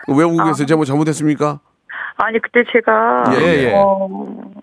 [0.08, 0.66] 왜 울고 계세요?
[0.66, 1.60] 제가 뭐 잘못했습니까?
[2.18, 3.72] 아니, 그때 제가, 예, 예.
[3.74, 4.08] 어,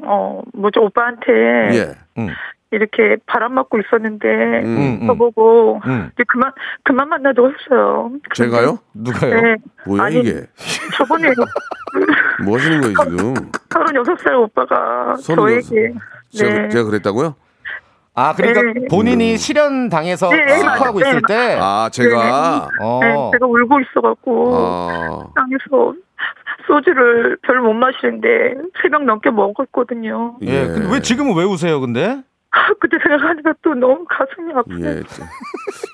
[0.04, 1.96] 어, 뭐죠, 오빠한테 예.
[2.18, 2.30] 음,
[2.72, 4.28] 이렇게 바람 맞고 있었는데,
[4.64, 5.08] 음, 음.
[5.08, 6.10] 저보고, 음.
[6.14, 6.52] 이제 그만,
[6.84, 8.12] 그만 만나도 했어요.
[8.34, 8.80] 제가요?
[8.96, 9.42] 누가요?
[9.42, 9.56] 네.
[9.86, 10.42] 뭐야 아니, 이게?
[10.98, 11.30] 저번에
[12.44, 13.34] 뭐 하시는 거예요 지금?
[13.70, 15.70] 36살 오빠가 서른여섯.
[15.70, 15.94] 저에게,
[16.32, 16.70] 제가, 네.
[16.70, 17.36] 제가 그랬다고요?
[18.16, 18.88] 아, 그러니까 네.
[18.90, 21.10] 본인이 실현 당해서 네, 슬퍼하고 맞아요.
[21.18, 21.58] 있을 때.
[21.60, 23.00] 아 제가 어.
[23.02, 25.94] 네, 제가 울고 있어갖고, 아 땅에서
[26.68, 30.38] 소주를 별 못 마시는데 새벽 넘게 먹었거든요.
[30.42, 30.66] 예.
[30.68, 32.22] 근데 왜 지금은 왜 우세요, 근데?
[32.80, 34.88] 그때 생각하니까 또 너무 가슴이 아프네.
[34.98, 35.04] 예.
[35.08, 35.24] 제-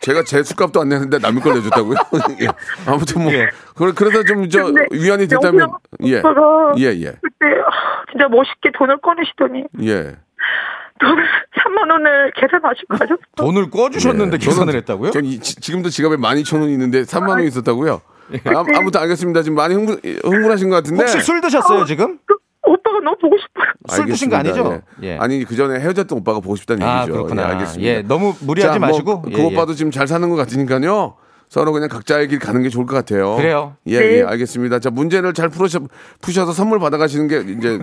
[0.01, 1.95] 제가 제 술값도 안 내는데 남의 걸 내줬다고요?
[2.41, 2.47] 예.
[2.85, 3.49] 아무튼 뭐 예.
[3.75, 5.69] 그래- 그래서 좀 저 위안이 됐다면
[6.03, 6.21] 예.
[6.77, 7.13] 예, 예.
[7.21, 10.17] 그때 아, 진짜 멋있게 돈을 꺼내시더니 예.
[10.99, 11.23] 돈을
[11.63, 13.19] 3만 원을 계산하시고 가셨어.
[13.37, 14.45] 돈을 꺼 주셨는데 예.
[14.45, 15.11] 계산을 저는- 했다고요?
[15.11, 18.01] 전 이- 지- 지금도 지갑에 12,000원이 있는데 3만 원이 있었다고요?
[18.45, 19.41] 아, 아무튼 알겠습니다.
[19.43, 21.01] 지금 많이 흥분, 흥분하신 것 같은데.
[21.03, 22.19] 혹시 술 드셨어요, 지금?
[22.25, 23.71] 그 오빠가 너무 보고 싶어요.
[23.89, 24.69] 술 드신 거 알겠습니다.
[24.69, 24.85] 아니죠?
[25.03, 25.07] 예.
[25.13, 25.17] 예.
[25.17, 27.13] 아니 그 전에 헤어졌던 오빠가 보고 싶다는 아, 얘기죠.
[27.13, 27.41] 그렇구나.
[27.41, 27.89] 예, 알겠습니다.
[27.89, 29.21] 예, 너무 무리하지 자, 뭐 마시고.
[29.23, 29.43] 그 예, 예.
[29.45, 31.15] 오빠도 지금 잘 사는 것 같으니까요.
[31.49, 33.35] 서로 그냥 각자의 길 가는 게 좋을 것 같아요.
[33.35, 33.75] 그래요.
[33.87, 34.17] 예, 네.
[34.17, 34.77] 예, 알겠습니다.
[34.79, 35.79] 자, 문제를 잘 풀으셔,
[36.21, 37.79] 푸셔서 선물 받아가시는 게 이제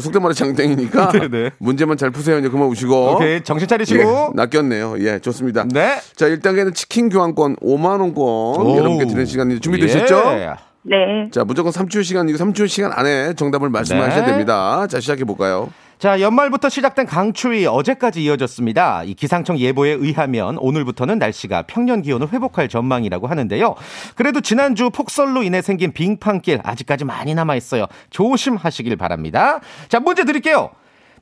[0.00, 1.50] 속된 말로 장땡이니까 네네.
[1.58, 2.38] 문제만 잘 푸세요.
[2.38, 3.14] 이제 그만 우시고.
[3.14, 4.00] 오케이, 정신 차리시고.
[4.00, 4.96] 예, 낚였네요.
[4.98, 5.64] 예, 좋습니다.
[5.72, 6.00] 네.
[6.16, 8.76] 자, 1단계는 치킨 교환권 5만원권 오우.
[8.76, 10.16] 여러분께 드리는 시간인데 준비되셨죠?
[10.32, 10.50] 예.
[10.82, 11.28] 네.
[11.30, 14.26] 자, 무조건 3초 시간, 이거 3초 시간 안에 정답을 말씀하셔야 네.
[14.32, 14.86] 됩니다.
[14.88, 15.70] 자, 시작해 볼까요?
[16.00, 19.02] 자, 연말부터 시작된 강추위 어제까지 이어졌습니다.
[19.04, 23.74] 이 기상청 예보에 의하면 오늘부터는 날씨가 평년 기온을 회복할 전망이라고 하는데요.
[24.14, 27.84] 그래도 지난주 폭설로 인해 생긴 빙판길 아직까지 많이 남아 있어요.
[28.08, 29.60] 조심하시길 바랍니다.
[29.90, 30.70] 자, 문제 드릴게요.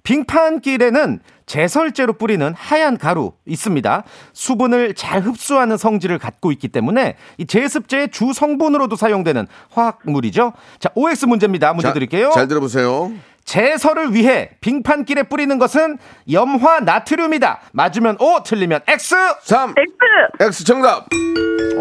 [0.04, 4.04] 빙판길에는 제설제로 뿌리는 하얀 가루 있습니다.
[4.32, 10.52] 수분을 잘 흡수하는 성질을 갖고 있기 때문에 이 제습제의 주 성분으로도 사용되는 화학물이죠.
[10.78, 11.72] 자, OX 문제입니다.
[11.72, 12.30] 문제 자, 드릴게요.
[12.32, 13.10] 잘 들어보세요.
[13.48, 15.96] 제설을 위해 빙판길에 뿌리는 것은
[16.30, 17.60] 염화 나트륨이다.
[17.72, 19.14] 맞으면 O, 틀리면 X.
[19.40, 19.70] 3.
[19.70, 20.44] X!
[20.44, 21.06] X 정답.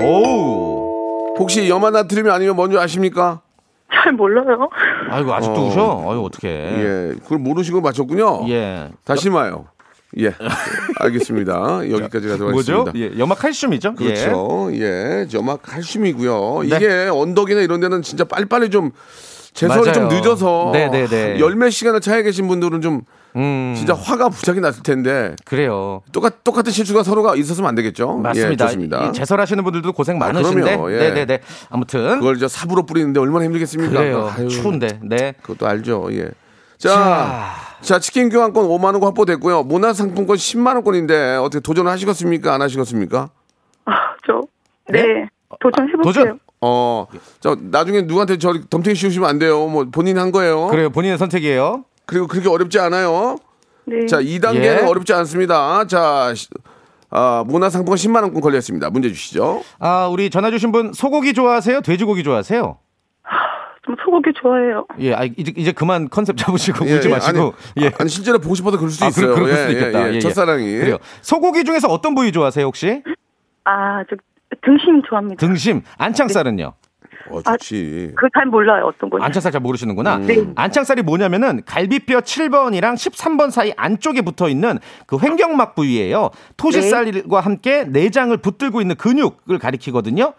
[0.02, 1.36] 오.
[1.38, 3.42] 혹시 염화 나트륨이 아니면 뭔지 아십니까?
[3.94, 4.70] 잘 몰라요.
[5.10, 5.68] 아이고 아직도 어.
[5.68, 6.06] 우셔.
[6.10, 6.50] 아유 어떡해.
[6.54, 7.16] 예.
[7.22, 8.48] 그걸 모르시고 맞췄군요.
[8.48, 8.90] 예.
[9.04, 9.66] 다시 마요.
[10.20, 10.34] 예.
[11.02, 11.90] 알겠습니다.
[11.92, 12.80] 여기까지 가도록 뭐죠?
[12.86, 13.14] 하겠습니다.
[13.16, 13.20] 예.
[13.20, 13.96] 염화 칼슘이죠?
[14.00, 14.06] 예.
[14.06, 14.70] 그렇죠.
[14.72, 15.28] 예.
[15.30, 16.62] 점막 칼슘이고요.
[16.64, 18.92] 이게 언덕이나 이런 데는 진짜 빨리빨리 좀
[19.58, 20.08] 제설이 좀.
[20.08, 21.40] 늦어서 네네네.
[21.40, 23.02] 열몇 시간을 차에 계신 분들은 좀
[23.36, 23.74] 음.
[23.76, 26.04] 진짜 화가 부작이 났을 텐데 그래요.
[26.12, 28.18] 똑같 똑같은 실수가 서로가 있었으면 안 되겠죠.
[28.18, 28.66] 맞습니다.
[28.66, 29.06] 예, 좋습니다.
[29.08, 30.62] 이 제설하시는 분들도 고생 아, 많으신데.
[30.62, 30.94] 그럼요.
[30.94, 30.98] 예.
[30.98, 31.40] 네네네.
[31.72, 33.98] 아무튼 그걸 저 삽으로 뿌리는데 얼마나 힘들겠습니까?
[33.98, 34.32] 그래요.
[34.38, 35.00] 아유, 추운데.
[35.02, 35.34] 네.
[35.42, 36.08] 그것도 알죠.
[36.12, 36.30] 예.
[36.78, 39.64] 자, 자, 치킨 교환권 5만 원 확보됐고요.
[39.64, 42.54] 문화상품권 10만 원권인데 어떻게 도전을 하시겠습니까?
[42.54, 43.30] 안 하시겠습니까?
[43.86, 43.92] 아,
[44.28, 44.42] 저,
[44.90, 45.28] 네.
[45.60, 46.04] 도전해볼게요.
[46.04, 46.40] 도전!
[46.62, 47.06] 어,
[47.40, 49.68] 저 나중에 누구한테 저 덤탱이 씌우시면 안 돼요.
[49.68, 50.68] 뭐 본인 한 거예요.
[50.68, 50.90] 그래요.
[50.90, 51.84] 본인의 선택이에요.
[52.06, 53.36] 그리고 그렇게 어렵지 않아요.
[53.86, 54.06] 네.
[54.06, 54.86] 자, 2단계는 예.
[54.86, 55.86] 어렵지 않습니다.
[55.88, 56.48] 자, 시-
[57.10, 58.90] 아, 문화상품권 10만 원권 걸렸습니다.
[58.90, 59.64] 문제 주시죠.
[59.80, 61.82] 아, 우리 전화 주신 분 소고기 좋아하세요?
[61.82, 62.80] 돼지고기 좋아하세요?
[63.86, 64.86] 좀 소고기 좋아해요.
[65.00, 67.40] 예, 아, 이제, 이제 그만 컨셉 잡으시고 예, 울지 예, 마시고.
[67.78, 67.92] 아니, 예.
[67.98, 69.28] 아니 실제로 보고 싶어서 그럴 수도 아, 있어요.
[69.34, 70.00] 그럴, 그럴 예, 수도 있겠다.
[70.02, 70.10] 예, 예.
[70.12, 70.20] 예, 예.
[70.20, 70.66] 첫사랑이.
[70.78, 70.98] 그래요.
[71.22, 73.02] 소고기 중에서 어떤 부위 좋아하세요, 혹시?
[73.64, 74.18] 아, 저,
[74.64, 75.46] 등심 좋아합니다.
[75.46, 75.82] 등심.
[75.98, 76.74] 안창살은요?
[77.30, 78.14] 어, 좋지.
[78.16, 79.26] 그거 잘 몰라요, 어떤 건지.
[79.26, 80.18] 안창살 잘 모르시는구나.
[80.20, 80.46] 네.
[80.56, 86.30] 안창살이 뭐냐면은 갈비뼈 7번이랑 13번 사이 안쪽에 붙어 있는 그 횡격막 부위예요.
[86.56, 90.34] 토시살과 함께 내장을 붙들고 있는 근육을 가리키거든요.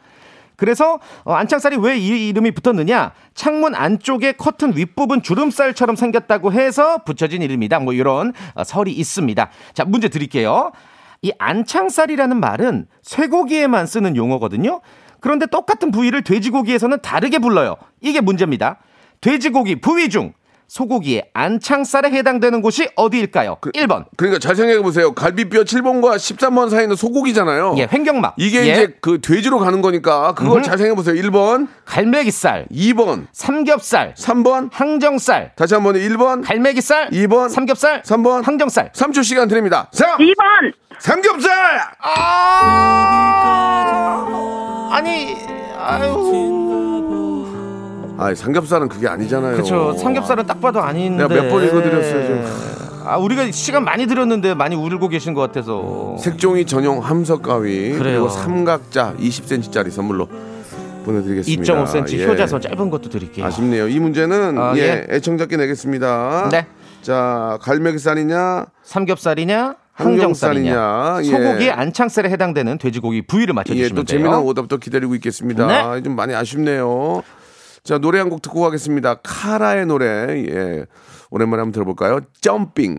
[0.57, 3.13] 그래서 어, 안창살이 왜 이 이름이 붙었느냐?
[3.35, 7.81] 창문 안쪽에 커튼 윗부분 주름살처럼 생겼다고 해서 붙여진 이름이다.
[7.81, 9.51] 뭐 이런 어, 설이 있습니다.
[9.75, 10.73] 자, 문제 드릴게요.
[11.23, 14.81] 이 안창살이라는 말은 쇠고기에만 쓰는 용어거든요.
[15.21, 17.77] 그런데 똑같은 부위를 돼지고기에서는 다르게 불러요.
[18.01, 18.79] 이게 문제입니다.
[19.21, 20.33] 돼지고기 부위 중
[20.69, 23.57] 소고기의 안창살에 해당되는 곳이 어디일까요?
[23.61, 24.05] 1번.
[24.17, 25.13] 그러니까 잘 생각해 보세요.
[25.15, 27.75] 갈비뼈 7번과 13번 사이는 소고기잖아요.
[27.79, 28.35] 예, 횡격막.
[28.37, 28.73] 이게 예.
[28.73, 30.63] 이제 그 돼지로 가는 거니까 그걸 음흠.
[30.67, 31.15] 잘 생각해 보세요.
[31.23, 38.93] 1번, 갈매기살, 2번, 삼겹살, 3번, 항정살, 다시 한번 1번, 갈매기살, 2번, 삼겹살, 3번, 항정살.
[38.93, 39.89] 3초 시간 드립니다.
[39.93, 40.73] 3, 2번!
[40.99, 41.51] 삼겹살!
[42.01, 43.09] 아!
[44.93, 45.37] 아니,
[45.79, 46.88] 아유.
[48.19, 49.53] 아, 삼겹살은 그게 아니잖아요.
[49.53, 49.93] 그렇죠.
[49.97, 51.27] 삼겹살은 딱 봐도 아닌데.
[51.27, 52.45] 내가 몇 번 읽어드렸어요, 지금.
[53.07, 56.17] 아, 우리가 시간 많이 들였는데 많이 울고 계신 것 같아서.
[56.19, 57.93] 색종이 전용 함석 가위.
[57.97, 60.29] 그리고 삼각자 20cm짜리 선물로
[61.05, 61.63] 보내드리겠습니다.
[61.85, 62.27] 2.5cm 예.
[62.27, 63.47] 효자선 짧은 것도 드릴게요.
[63.47, 63.89] 아쉽네요.
[63.89, 65.07] 이 문제는 아, 예, 예.
[65.17, 66.49] 애청자께 내겠습니다.
[66.51, 66.67] 네.
[67.01, 71.25] 자, 갈매기살이냐, 삼겹살이냐, 항정살이냐, 예.
[71.25, 74.19] 소고기의 안창살에 해당되는 돼지고기 부위를 예, 맞춰주시면 또 돼요.
[74.19, 75.67] 재미난 오답도 기다리고 있겠습니다.
[75.95, 76.03] 네.
[76.03, 77.23] 좀 많이 아쉽네요.
[77.85, 79.17] 자, 노래 한 곡 듣고 가겠습니다.
[79.23, 80.07] 카라의 노래.
[80.49, 80.87] 예.
[81.31, 82.21] 오랜만에 한번 들어볼까요?
[82.41, 82.99] 점핑.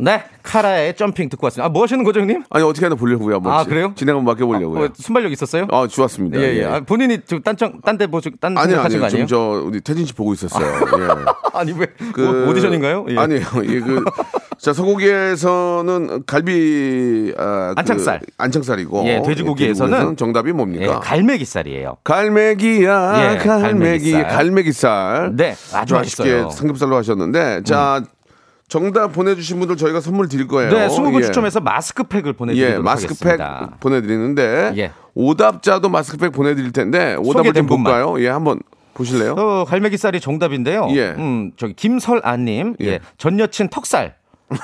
[0.00, 1.66] 네, 카라의 점핑 듣고 왔습니다.
[1.66, 2.44] 아, 뭐 하시는 거죠, 형님?
[2.50, 3.34] 아니, 어떻게 하나 보려고요.
[3.36, 3.92] 한번 아, 그래요?
[3.96, 4.84] 진행 한번 맡겨보려고요.
[4.84, 5.66] 어, 순발력 있었어요?
[5.72, 6.38] 아, 좋았습니다.
[6.40, 6.64] 예, 예.
[6.64, 8.80] 아, 본인이 좀 딴청, 딴데 보시, 딴거 아니요.
[8.80, 9.08] 아니에요?
[9.08, 10.64] 지금 저 우리 태진 씨 보고 있었어요.
[11.02, 11.08] 예.
[11.52, 11.86] 아니, 왜?
[12.12, 13.06] 그- 오, 오디션인가요?
[13.08, 13.18] 예.
[13.18, 13.42] 아니에요.
[13.64, 14.04] 예, 그,
[14.68, 18.20] 자, 소고기에서는 갈비, 아, 그 안창살.
[18.36, 19.02] 안창살이고.
[19.06, 21.00] 예, 돼지고기에서는 정답이 예, 뭡니까?
[21.00, 21.96] 갈매기살이에요.
[22.04, 24.28] 갈매기야, 예, 갈매기, 갈매기살.
[24.28, 25.36] 갈매기살.
[25.36, 26.44] 네, 아주 맛있게 맛있어요.
[26.44, 26.50] 음.
[26.50, 28.02] 삼겹살로 하셨는데, 자,
[28.68, 30.70] 정답 보내주신 분들 저희가 선물 드릴 거예요.
[30.70, 31.24] 네, 20분 예.
[31.24, 33.76] 추첨해서 마스크팩을 보내드리도록 예, 마스크팩 하겠습니다.
[33.80, 34.92] 보내드리는데, 예.
[35.14, 38.16] 오답자도 마스크팩 보내드릴 텐데, 오답을 좀 볼까요?
[38.20, 38.60] 예, 한번
[38.92, 39.32] 보실래요?
[39.32, 40.88] 어, 갈매기살이 정답인데요.
[40.90, 41.14] 예.
[41.16, 42.86] 음, 저기 김설아님, 예.
[42.86, 43.00] 예.
[43.16, 44.18] 전 여친 턱살.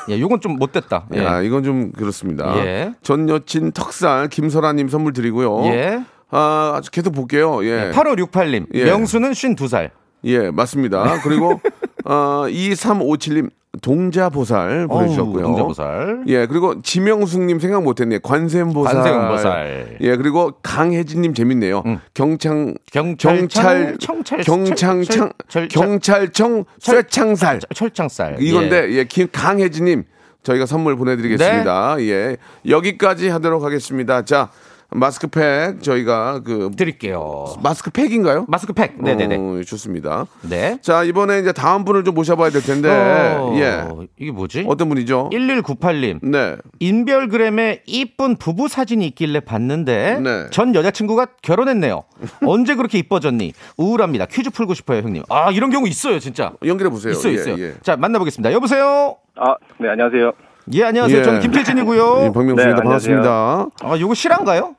[0.08, 1.06] 예, 요건 좀 못됐다.
[1.14, 1.24] 예.
[1.24, 2.56] 야, 이건 좀 그렇습니다.
[2.58, 2.94] 예.
[3.02, 5.66] 전 여친 턱살 김설아님 선물 드리고요.
[5.66, 6.04] 예.
[6.30, 7.64] 아, 계속 볼게요.
[7.64, 7.90] 예.
[7.92, 8.84] 8568님, 예.
[8.84, 9.90] 명수는 52살.
[10.24, 11.20] 예, 맞습니다.
[11.22, 11.60] 그리고
[12.04, 13.50] 어, 2357님
[13.82, 15.44] 동자보살 보내주셨고요.
[15.46, 16.24] 어우, 동자보살.
[16.28, 18.18] 예, 그리고 지명숙님 생각 못했네.
[18.22, 18.94] 관세음보살.
[18.94, 19.96] 관세음보살.
[20.00, 21.82] 예, 그리고 강혜진님 재밌네요.
[22.14, 28.36] 경창 경찰, 경찰 청찰, 경창청 철- 철- 경찰청 철- 쇠창살 철창살.
[28.40, 30.04] 이건데 예, 김 강혜진님
[30.44, 31.96] 저희가 선물 보내드리겠습니다.
[31.96, 32.08] 네.
[32.10, 32.36] 예,
[32.68, 34.22] 여기까지 하도록 하겠습니다.
[34.24, 34.50] 자.
[34.94, 37.46] 마스크팩 저희가 그 드릴게요.
[37.62, 38.46] 마스크팩인가요?
[38.48, 39.02] 마스크팩.
[39.02, 39.36] 네네네.
[39.36, 40.26] 어, 좋습니다.
[40.42, 40.78] 네.
[40.80, 43.84] 자 이번에 이제 다음 분을 좀 모셔봐야 될 텐데 어, 예
[44.18, 44.64] 이게 뭐지?
[44.68, 45.30] 어떤 분이죠?
[45.32, 46.20] 1198님.
[46.22, 46.56] 네.
[46.78, 50.46] 인별그램에 이쁜 부부 사진이 있길래 봤는데 네.
[50.50, 52.04] 전 여자친구가 결혼했네요.
[52.46, 53.52] 언제 그렇게 이뻐졌니?
[53.76, 54.26] 우울합니다.
[54.26, 55.24] 퀴즈 풀고 싶어요, 형님.
[55.28, 56.52] 아 이런 경우 있어요, 진짜.
[56.64, 57.12] 연결해 보세요.
[57.12, 57.58] 있어요, 예, 있어요.
[57.58, 57.74] 예.
[57.82, 58.52] 자 만나보겠습니다.
[58.52, 59.16] 여보세요.
[59.36, 60.32] 아, 네, 안녕하세요.
[60.72, 61.18] 예 안녕하세요.
[61.18, 61.22] 예.
[61.24, 62.24] 저는 김태진이고요.
[62.26, 62.66] 예, 박명수입니다.
[62.66, 63.66] 네, 반갑습니다.
[63.82, 64.76] 아 요거 실화인가요?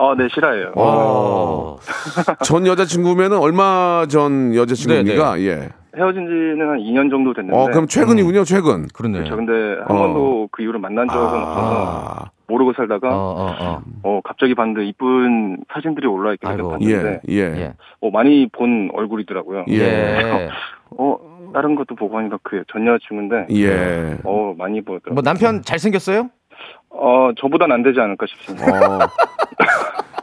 [0.00, 0.72] 어, 네, 실화예요.
[0.76, 1.76] 어.
[2.44, 5.40] 전 여자친구면은 얼마 전 여자친구입니까?
[5.40, 5.70] 예.
[5.96, 7.58] 헤어진 지는 한 2년 정도 됐는데.
[7.58, 8.44] 어 그럼 최근이군요.
[8.44, 8.86] 최근.
[8.94, 9.24] 그러네요.
[9.24, 9.52] 저 근데
[9.88, 9.98] 한 어.
[10.02, 14.20] 번도 그 이후로 만난 적은 없어서 아, 모르고 살다가 어, 어, 어, 어.
[14.22, 16.56] 갑자기 봤는데 이쁜 사진들이 올라 있길래.
[16.62, 17.72] 봤는데 예, 예, 예.
[18.00, 19.64] 어, 많이 본 얼굴이더라고요.
[19.70, 19.74] 예.
[19.80, 20.48] 예.
[20.96, 21.18] 어,
[21.52, 24.18] 다른 것도 보고 하니까 그 전 여자친구인데 예.
[24.22, 25.14] 어, 많이 보였더라고요.
[25.14, 26.30] 뭐 남편 잘생겼어요?
[26.90, 28.66] 어, 저보단 안 되지 않을까 싶습니다.
[28.66, 28.98] 어.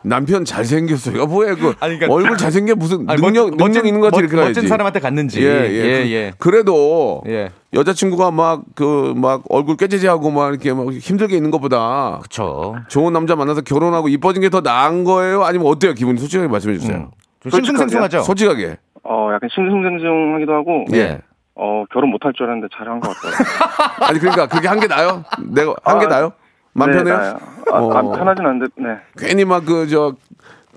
[0.06, 1.26] 남편 잘생겼어요.
[1.26, 4.24] 뭐야, 그 아니, 그러니까- 얼굴 잘생겨 무슨 아니, 능력, 멋진- 능력 있는 것 같이 멋-
[4.24, 4.54] 이렇게 가야지.
[4.60, 5.41] 멋진 사람한테 갔는지.
[5.41, 5.74] 예, 예.
[5.74, 6.34] 예, 그, 예.
[6.38, 7.50] 그 래도 예.
[7.74, 12.76] 여자친구가 막 그 막 얼굴 깨지지하고 막 이렇게 막 힘들게 있는 것보다 그쵸.
[12.88, 15.44] 좋은 남자 만나서 결혼하고 이뻐진 게 더 나은 거예요?
[15.44, 15.94] 아니면 어때요?
[15.94, 16.98] 기분이 솔직하게 말씀해 주세요.
[16.98, 17.08] 음.
[17.41, 18.22] 좀 싱숭생숭하죠?
[18.22, 18.78] 솔직하게.
[19.04, 21.20] 어, 약간 싱숭생숭하기도 하고 예.
[21.56, 23.34] 어, 결혼 못할 줄 알았는데 잘한 것 같아요.
[24.10, 25.24] 아니 그러니까 그게 한 게 나요?
[25.54, 26.32] 내가 한게 아, 나요?
[26.76, 27.18] 맘 네, 편해요?
[27.18, 27.38] 나요.
[27.72, 27.94] 아, 어.
[27.94, 28.90] 안 편하진 않은데, 네.
[29.18, 30.14] 괜히 막 그 저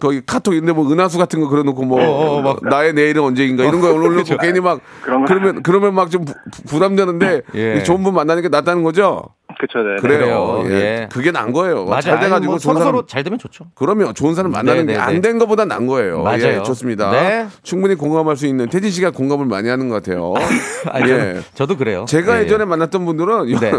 [0.00, 2.60] 거기 카톡 있는데 뭐 은하수 같은 거 그려놓고 뭐 어, 어, 막.
[2.62, 6.24] 나의 내일은 언제인가 이런 거 올려놓고 괜히 막 그러면 그러면 막 좀
[6.68, 7.82] 부담되는데 예.
[7.82, 9.24] 좋은 분 만나는 게 낫다는 거죠?
[9.58, 9.96] 그쵸, 네.
[10.00, 10.60] 그래요.
[10.62, 10.64] 그래요.
[10.66, 10.80] 예.
[11.02, 11.08] 예.
[11.10, 11.84] 그게 난 거예요.
[11.84, 12.00] 맞아요.
[12.02, 13.64] 잘 돼가지고 뭐 좋은 서로 사람 서로 잘 되면 좋죠.
[13.74, 15.20] 그러면 좋은 사람 만나는 네, 게 네, 안 네.
[15.20, 16.22] 된 것보다 난 거예요.
[16.22, 16.44] 맞아요.
[16.44, 17.10] 예, 좋습니다.
[17.10, 17.48] 네.
[17.64, 20.32] 충분히 공감할 수 있는 태진 씨가 공감을 많이 하는 것 같아요.
[20.92, 21.16] 아니, 예.
[21.34, 22.04] 저도, 저도 그래요.
[22.06, 23.72] 제가 예, 예, 전에 만났던 분들은 네.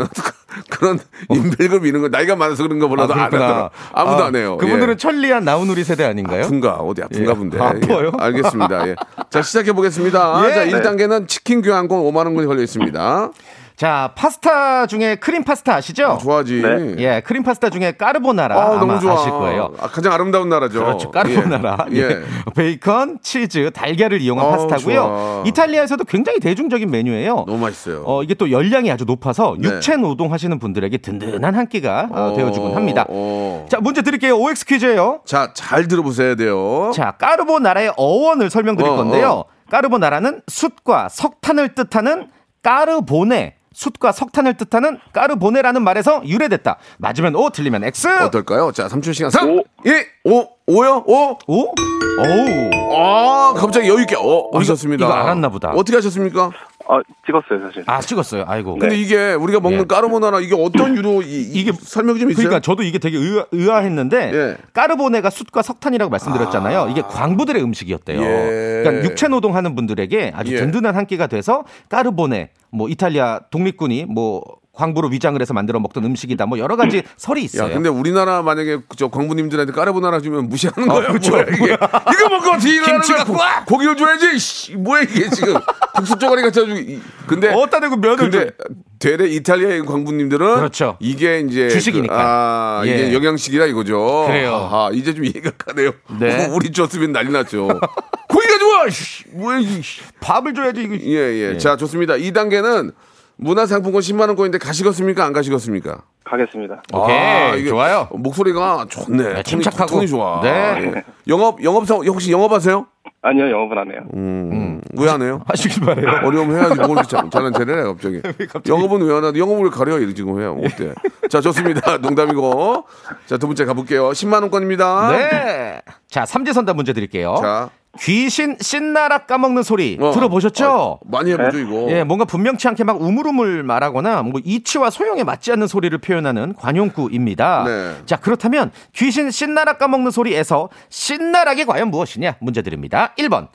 [0.70, 3.20] 그런 인별그램 이런 거 나이가 많아서 그런 거 아, 몰라도 안.
[3.22, 3.70] 하더라.
[3.94, 4.58] 아무도 아, 안 해요.
[4.58, 4.98] 그분들은 예.
[4.98, 6.44] 천리안 나우누리 세대 아닌가요?
[6.46, 7.36] 아픈가 어디 아픈가 예.
[7.36, 7.60] 본데.
[7.60, 8.12] 아파요?
[8.14, 8.88] 예, 알겠습니다.
[8.88, 8.96] 예.
[9.30, 10.44] 자 시작해 보겠습니다.
[10.50, 10.54] 예.
[10.54, 10.72] 자 네.
[10.72, 13.32] 1단계는 치킨 교환권 5만 원권이 걸려 있습니다.
[13.80, 16.06] 자, 파스타 중에 크림 파스타 아시죠?
[16.06, 16.62] 아, 좋아하지.
[16.62, 16.96] 네.
[16.98, 19.14] 예, 크림 파스타 중에 까르보나라 아, 아마 너무 좋아.
[19.14, 19.74] 아실 거예요.
[19.80, 20.84] 아, 가장 아름다운 나라죠.
[20.84, 21.12] 그렇죠.
[21.12, 21.86] 까르보나라.
[21.94, 21.96] 예.
[21.96, 22.02] 예.
[22.10, 22.22] 예.
[22.56, 24.96] 베이컨, 치즈, 달걀을 이용한 아우, 파스타고요.
[24.96, 25.44] 좋아.
[25.46, 27.46] 이탈리아에서도 굉장히 대중적인 메뉴예요.
[27.48, 28.04] 너무 맛있어요.
[28.06, 29.70] 어, 이게 또 열량이 아주 높아서 네.
[29.70, 33.06] 육체 노동 하시는 분들에게 든든한 한 끼가 어, 되어 주곤 합니다.
[33.08, 33.66] 어.
[33.70, 34.36] 자, 문제 드릴게요.
[34.36, 35.22] OX 퀴즈예요.
[35.24, 36.92] 자, 잘 들어보셔야 돼요.
[36.94, 39.30] 자, 까르보나라의 어원을 설명드릴 어, 건데요.
[39.30, 39.46] 어.
[39.72, 42.28] 까르보나라는 숯과 석탄을 뜻하는
[42.62, 43.56] 까르보네.
[43.80, 46.78] 숯과 석탄을 뜻하는 까르보네라는 말에서 유래됐다.
[46.98, 48.08] 맞으면 O, 틀리면 X.
[48.24, 48.74] 어떨까요?
[48.74, 49.64] 자, 3초 시간 3, 오.
[49.86, 49.92] 2,
[50.26, 51.04] 5, 5요?
[51.08, 51.38] 5?
[51.48, 51.74] O?
[52.22, 52.96] 오우.
[52.96, 55.06] 아, 갑자기 여유있게, 어, 하셨습니다.
[55.06, 55.70] 이거 알았나 보다.
[55.70, 56.52] 어떻게 하셨습니까?
[56.92, 57.84] 아, 찍었어요, 사실.
[57.86, 58.46] 아, 찍었어요.
[58.48, 58.76] 아이고.
[58.78, 59.84] 근데 이게 우리가 먹는 예.
[59.86, 62.44] 까르보나라 이게 어떤 유로, 이, 이게- 설명이 좀 있어요?
[62.48, 64.58] 그러니까 저도 이게 되게 의아, 의아 했는데 예.
[64.74, 66.88] 까르보네가 숯과 석탄이라고 말씀드렸잖아요.
[66.90, 68.22] 이게 광부들의 음식이었대요.
[68.22, 68.82] 예.
[68.84, 70.58] 그러니까 육체 노동하는 분들에게 아주 예.
[70.60, 74.44] 든든한 한 끼가 돼서 까르보네, 뭐 이탈리아 독립군이 뭐
[74.80, 76.46] 광부로 위장을 해서 만들어 먹던 음식이다.
[76.46, 77.70] 뭐 여러 가지 설이 있어요.
[77.70, 81.08] 야, 근데 우리나라 만약에 저 광부님들한테 까르보나라 주면 무시하는 거야.
[81.08, 81.32] 그렇죠.
[81.32, 81.74] 뭐야, 이게.
[81.74, 83.46] 이거 먹고 어떻게 이거 김치 하는 갖고 거야?
[83.46, 83.66] 와!
[83.66, 84.40] 고- 고기를 줘야지.
[84.40, 85.56] 씨, 뭐야, 이게 지금.
[85.96, 86.78] 국수 쪼가리 같이 가지고.
[86.80, 87.50] 이- 근데.
[87.54, 90.98] 어따 대고 면을 근데 좀- 되레 이탈리아의 광부님들은 그렇죠.
[91.02, 92.14] 이게 이제 주식이니까.
[92.14, 93.08] 그, 아, 예.
[93.08, 94.26] 이게 영양식이라 이거죠.
[94.28, 94.70] 그래요.
[94.72, 95.92] 아, 이제 좀 이해가 가네요.
[96.20, 96.48] 네.
[96.52, 97.68] 우리 줬으면 난리 났죠.
[98.30, 98.90] 고기가 좋아.
[98.90, 99.82] 씨, 뭐야 이게.
[99.82, 100.02] 씨.
[100.22, 100.96] 밥을 줘야지 이거.
[100.96, 101.58] 예, 예.
[101.58, 102.14] 자, 좋습니다.
[102.16, 102.94] 2단계는
[103.40, 105.24] 문화상품권 10만 원권인데 가시겠습니까?
[105.26, 106.02] 안 가시겠습니까?
[106.26, 106.84] 가겠습니다.
[106.94, 107.18] 오케이.
[107.18, 108.08] 아, 이게 좋아요.
[108.12, 109.34] 목소리가 좋네.
[109.34, 109.92] 네, 침착하고.
[109.96, 110.42] 톤이 좋아.
[110.42, 110.92] 네.
[110.96, 111.04] 예.
[111.28, 112.86] 영업 영업 사 혹시 영업하세요?
[113.22, 114.02] 아니요, 영업은 안 해요.
[114.14, 115.42] 음, 왜 안 해요?
[115.48, 116.08] 하시길 바래요.
[116.24, 118.22] 어려우면 해야지 뭘 이렇게 잘- 잘난 체를 해 갑자기.
[118.68, 120.58] 영업은 왜안 하는데 영업을 가려요 이렇게 지금 해요.
[120.64, 120.94] 어때?
[121.30, 121.98] 자 좋습니다.
[121.98, 122.86] 농담이고.
[123.26, 124.10] 자 두 번째 가볼게요.
[124.12, 125.12] 10만 원권입니다.
[125.12, 125.82] 네.
[126.10, 127.36] 자, 삼지선다 문제 드릴게요.
[127.42, 130.12] 자 귀신 신나락 까먹는 소리 어.
[130.12, 131.00] 들어보셨죠?
[131.02, 131.88] 아, 많이 해보죠 이거.
[131.90, 137.64] 예, 뭔가 분명치 않게 막 우물우물 말하거나 뭐 이치와 소형에 맞지 않는 소리를 표현하는 관용구입니다.
[137.66, 137.96] 네.
[138.06, 142.36] 자, 그렇다면 귀신 신나락 까먹는 소리에서 신나락이 과연 무엇이냐?
[142.40, 143.14] 문제 드립니다.
[143.18, 143.48] 1번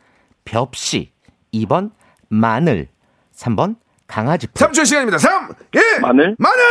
[0.44, 1.12] 벽시,
[1.54, 1.92] 2번
[2.28, 2.88] 마늘,
[3.34, 4.66] 3번 강아지 푸.
[4.66, 5.18] 3초 시간입니다.
[5.18, 6.00] 3, 1.
[6.02, 6.36] 마늘?
[6.38, 6.64] 마늘.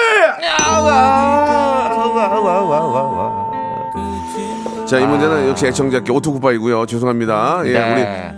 [4.93, 6.85] 자, 이 문제는 역시 애청자께 오토쿠파이고요.
[6.85, 7.63] 죄송합니다.
[7.65, 8.31] 예, 네.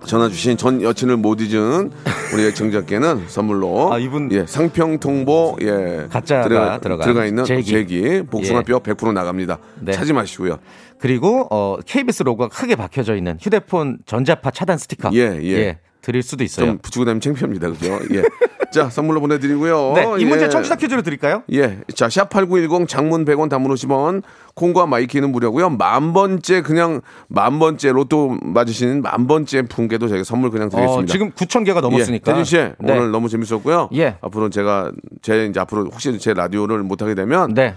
[0.00, 1.92] 우리 전화 주신 전 여친을 못 잊은
[2.34, 7.62] 우리 애청자께는 선물로 아, 이분- 예, 상평통보 예 가짜가 들어가, 들어간 들어가 있는 제기.
[7.70, 9.58] 제기, 복숭아뼈 100% 나갑니다.
[9.78, 9.92] 네.
[9.92, 10.58] 찾지 마시고요.
[10.98, 15.10] 그리고 어, KBS 로고가 크게 박혀져 있는 휴대폰 전자파 차단 스티커.
[15.14, 15.78] 예, 예.
[16.02, 16.66] 드릴 수도 있어요.
[16.66, 17.70] 좀 붙이고 다니면 창피합니다.
[17.70, 17.98] 그죠?
[18.12, 18.22] 예.
[18.72, 19.92] 자, 선물로 보내드리고요.
[19.96, 20.48] 네, 이 문제 예.
[20.48, 21.42] 청취자 퀴즈로 드릴까요?
[21.52, 21.80] 예.
[21.94, 24.22] 자, 샵8910 장문 100원 단문 50원
[24.54, 25.70] 콩과 마이케이는 무료고요.
[25.70, 31.12] 만 번째 그냥 만 번째 로또 맞으시는 만 번째 분께도 저희가 선물 그냥 어, 드리겠습니다.
[31.12, 32.30] 지금 9천 개가 넘었으니까.
[32.30, 32.74] 예, 태진 씨 네.
[32.80, 33.88] 오늘 너무 재밌었고요.
[33.94, 34.16] 예.
[34.20, 37.74] 앞으로는 제가 제 이제 앞으로 혹시 제 라디오를 못 하게 되면 네.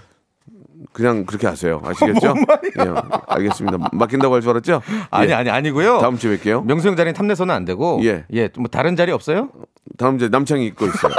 [0.92, 1.82] 그냥 그렇게 하세요.
[1.84, 2.34] 아시겠죠?
[2.80, 2.94] 예,
[3.28, 3.90] 알겠습니다.
[3.94, 4.82] 맡긴다고 할 줄 알았죠?
[5.12, 5.34] 아니 예.
[5.34, 6.00] 아니 아니고요.
[6.00, 6.66] 다음 주에 뵐게요.
[6.66, 8.00] 명수 형 자리는 탐내서는 안 되고.
[8.04, 8.26] 예.
[8.34, 8.50] 예.
[8.58, 9.50] 뭐 다른 자리 없어요?
[9.98, 11.14] 다음 주에 남창이 입고 있어요.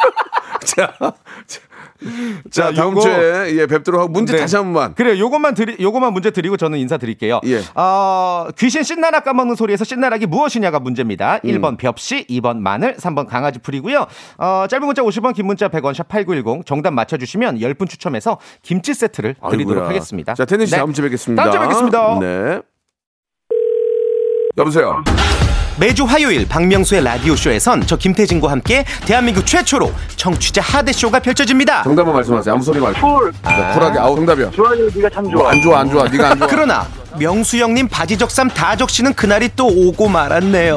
[0.64, 1.60] 자, 자,
[2.50, 4.40] 자, 다음 요거- 주에 예, 뵙도록 하고 문제 네.
[4.40, 4.94] 다시 한 번만.
[4.94, 5.18] 그래요.
[5.18, 7.40] 요것만 드리 요것만 문제 드리고 저는 인사 드릴게요.
[7.46, 7.60] 예.
[7.74, 11.40] 어, 귀신 신나락 까먹는 소리에서 신나락이 무엇이냐가 문제입니다.
[11.44, 11.48] 음.
[11.50, 14.06] 1번 벽시, 2번 마늘, 3번 강아지 풀이고요.
[14.38, 18.94] 어, 짧은 문자 50원, 긴 문자 100원 샵 8910 정답 맞춰 주시면 10분 추첨해서 김치
[18.94, 19.88] 세트를 드리도록 아이고야.
[19.88, 20.34] 하겠습니다.
[20.34, 20.78] 자, 태진 씨 네.
[20.78, 21.42] 다음 주에 뵙겠습니다.
[21.42, 22.18] 다음 주에 뵙겠습니다.
[22.20, 22.60] 네.
[24.58, 25.02] 여보세요.
[25.78, 31.82] 매주 화요일 박명수의 라디오 쇼에선 저 김태진과 함께 대한민국 최초로 청취자 하대 쇼가 펼쳐집니다.
[31.82, 32.54] 정답만 말씀하세요.
[32.54, 33.00] 아무 소리 말고.
[33.00, 33.32] 쿨.
[33.44, 33.98] 네, 쿨하게.
[33.98, 34.50] 아우, 정답이요.
[34.52, 35.50] 좋아요, 네가 참 좋아.
[35.50, 36.04] 안 좋아, 안 좋아.
[36.08, 36.46] 네가 안 좋아.
[36.48, 36.86] 그러나
[37.18, 40.76] 명수 형님 바지 적삼 다 적시는 그날이 또 오고 말았네요.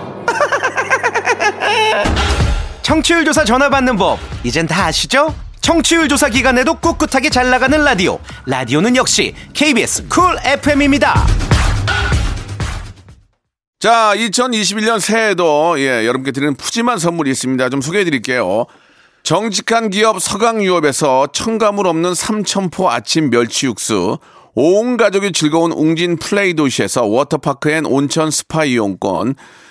[2.91, 5.33] 청취율 조사 전화 받는 법 이젠 다 아시죠?
[5.61, 11.25] 청취율 조사 기간에도 꿋꿋하게 잘 나가는 라디오 라디오는 역시 KBS 쿨 FM입니다
[13.79, 17.69] 자, 2021년 새해에도 예, 여러분께 드리는 푸짐한 선물이 있습니다.
[17.69, 18.65] 좀 소개해 드릴게요.
[19.23, 24.19] 정직한 기업 서강유업에서 첨가물 없는 삼천포 아침 멸치 육수,
[24.53, 29.35] 온 가족이 즐거운 웅진 플레이 도시에서 워터파크 and 온천 스파 이용권,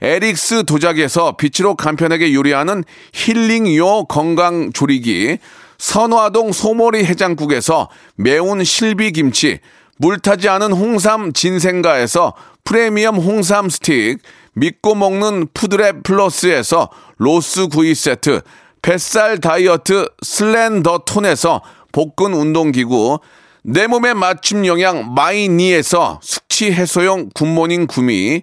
[0.00, 5.38] 에릭스 도자기에서 빛으로 간편하게 요리하는 힐링요 건강 조리기,
[5.78, 9.60] 선화동 소머리 해장국에서 매운 실비김치,
[9.98, 14.18] 물타지 않은 홍삼 진생가에서 프리미엄 홍삼 스틱,
[14.54, 18.40] 믿고 먹는 푸드랩 플러스에서 로스 구이 세트,
[18.82, 23.18] 뱃살 다이어트 슬렌더 톤에서 복근 운동기구,
[23.62, 28.42] 내 몸에 맞춤 영양 마이니에서 숙취 해소용 굿모닝 구미,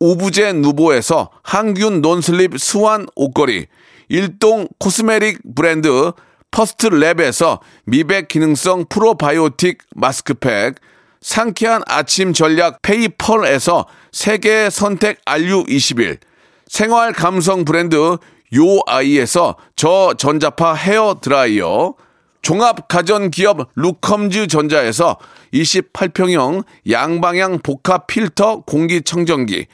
[0.00, 3.66] 오브제 누보에서 항균 non-slip 수완 옷걸이,
[4.08, 6.12] 일동 코스메틱 브랜드
[6.50, 10.76] 퍼스트 랩에서 미백 기능성 프로바이오틱 마스크팩,
[11.20, 16.18] 상쾌한 아침 전략 페이펄에서 세계 선택 RU21,
[16.66, 18.16] 생활 감성 브랜드
[18.54, 21.94] 요아이에서 저전자파 헤어 드라이어,
[22.42, 25.18] 종합 가전 기업 루컴즈 전자에서
[25.52, 29.66] 28평형 양방향 복합 필터 공기청정기,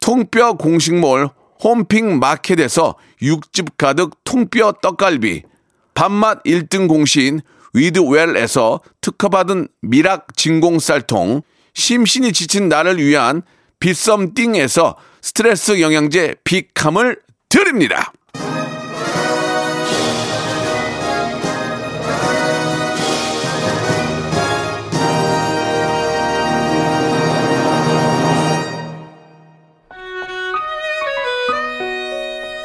[0.00, 1.28] 통뼈 공식몰
[1.62, 5.42] 홈핑 마켓에서 육즙 가득 통뼈 떡갈비,
[5.94, 7.40] 밥맛 1등 공신
[7.74, 11.42] 위드웰에서 특허받은 미락 진공 쌀통,
[11.74, 13.42] 심신이 지친 나를 위한
[13.78, 18.12] 비썸띵에서 스트레스 영양제 비캄을 드립니다.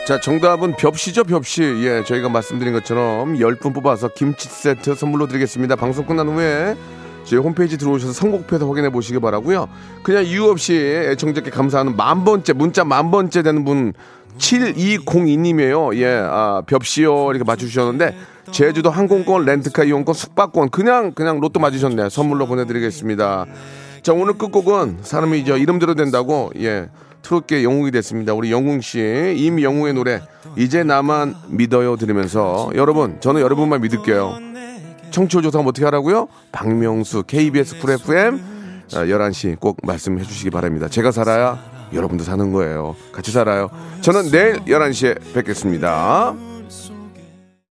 [0.06, 1.64] 자, 정답은 벽시죠, 벽시.
[1.64, 5.76] 예, 저희가 말씀드린 것처럼 10분 뽑아서 김치 세트 선물로 드리겠습니다.
[5.76, 6.78] 방송 끝난 후에
[7.24, 9.68] 저희 홈페이지 들어오셔서 선곡표에서 확인해 보시기 바라고요
[10.04, 13.94] 그냥 이유 없이 애청자께 감사하는 만 번째, 문자 만 번째 되는 분
[14.38, 15.96] 7202님이에요.
[15.98, 17.32] 예, 아, 벽시요.
[17.32, 18.16] 이렇게 맞추셨는데,
[18.52, 22.10] 제주도 항공권, 렌트카 이용권, 숙박권, 그냥, 그냥 로또 맞으셨네.
[22.10, 23.46] 선물로 보내드리겠습니다.
[24.04, 26.90] 자, 오늘 끝곡은 사람이 이제 이름대로 된다고, 예,
[27.26, 28.36] 트롯계 영웅이 됐습니다.
[28.36, 30.22] 우리 영웅 씨, 임영웅의 노래,
[30.56, 34.38] 이제 나만 믿어요 들으면서, 여러분, 저는 여러분만 믿을게요.
[35.10, 36.28] 청취율 조사하면 어떻게 하라고요?
[36.52, 38.40] 박명수, KBS 쿨 FM,
[38.90, 40.88] 11시 꼭 말씀해 주시기 바랍니다.
[40.88, 41.60] 제가 살아야
[41.94, 42.96] 여러분도 사는 거예요.
[43.12, 43.72] 같이 살아요.
[44.02, 46.36] 저는 내일 11시에 뵙겠습니다.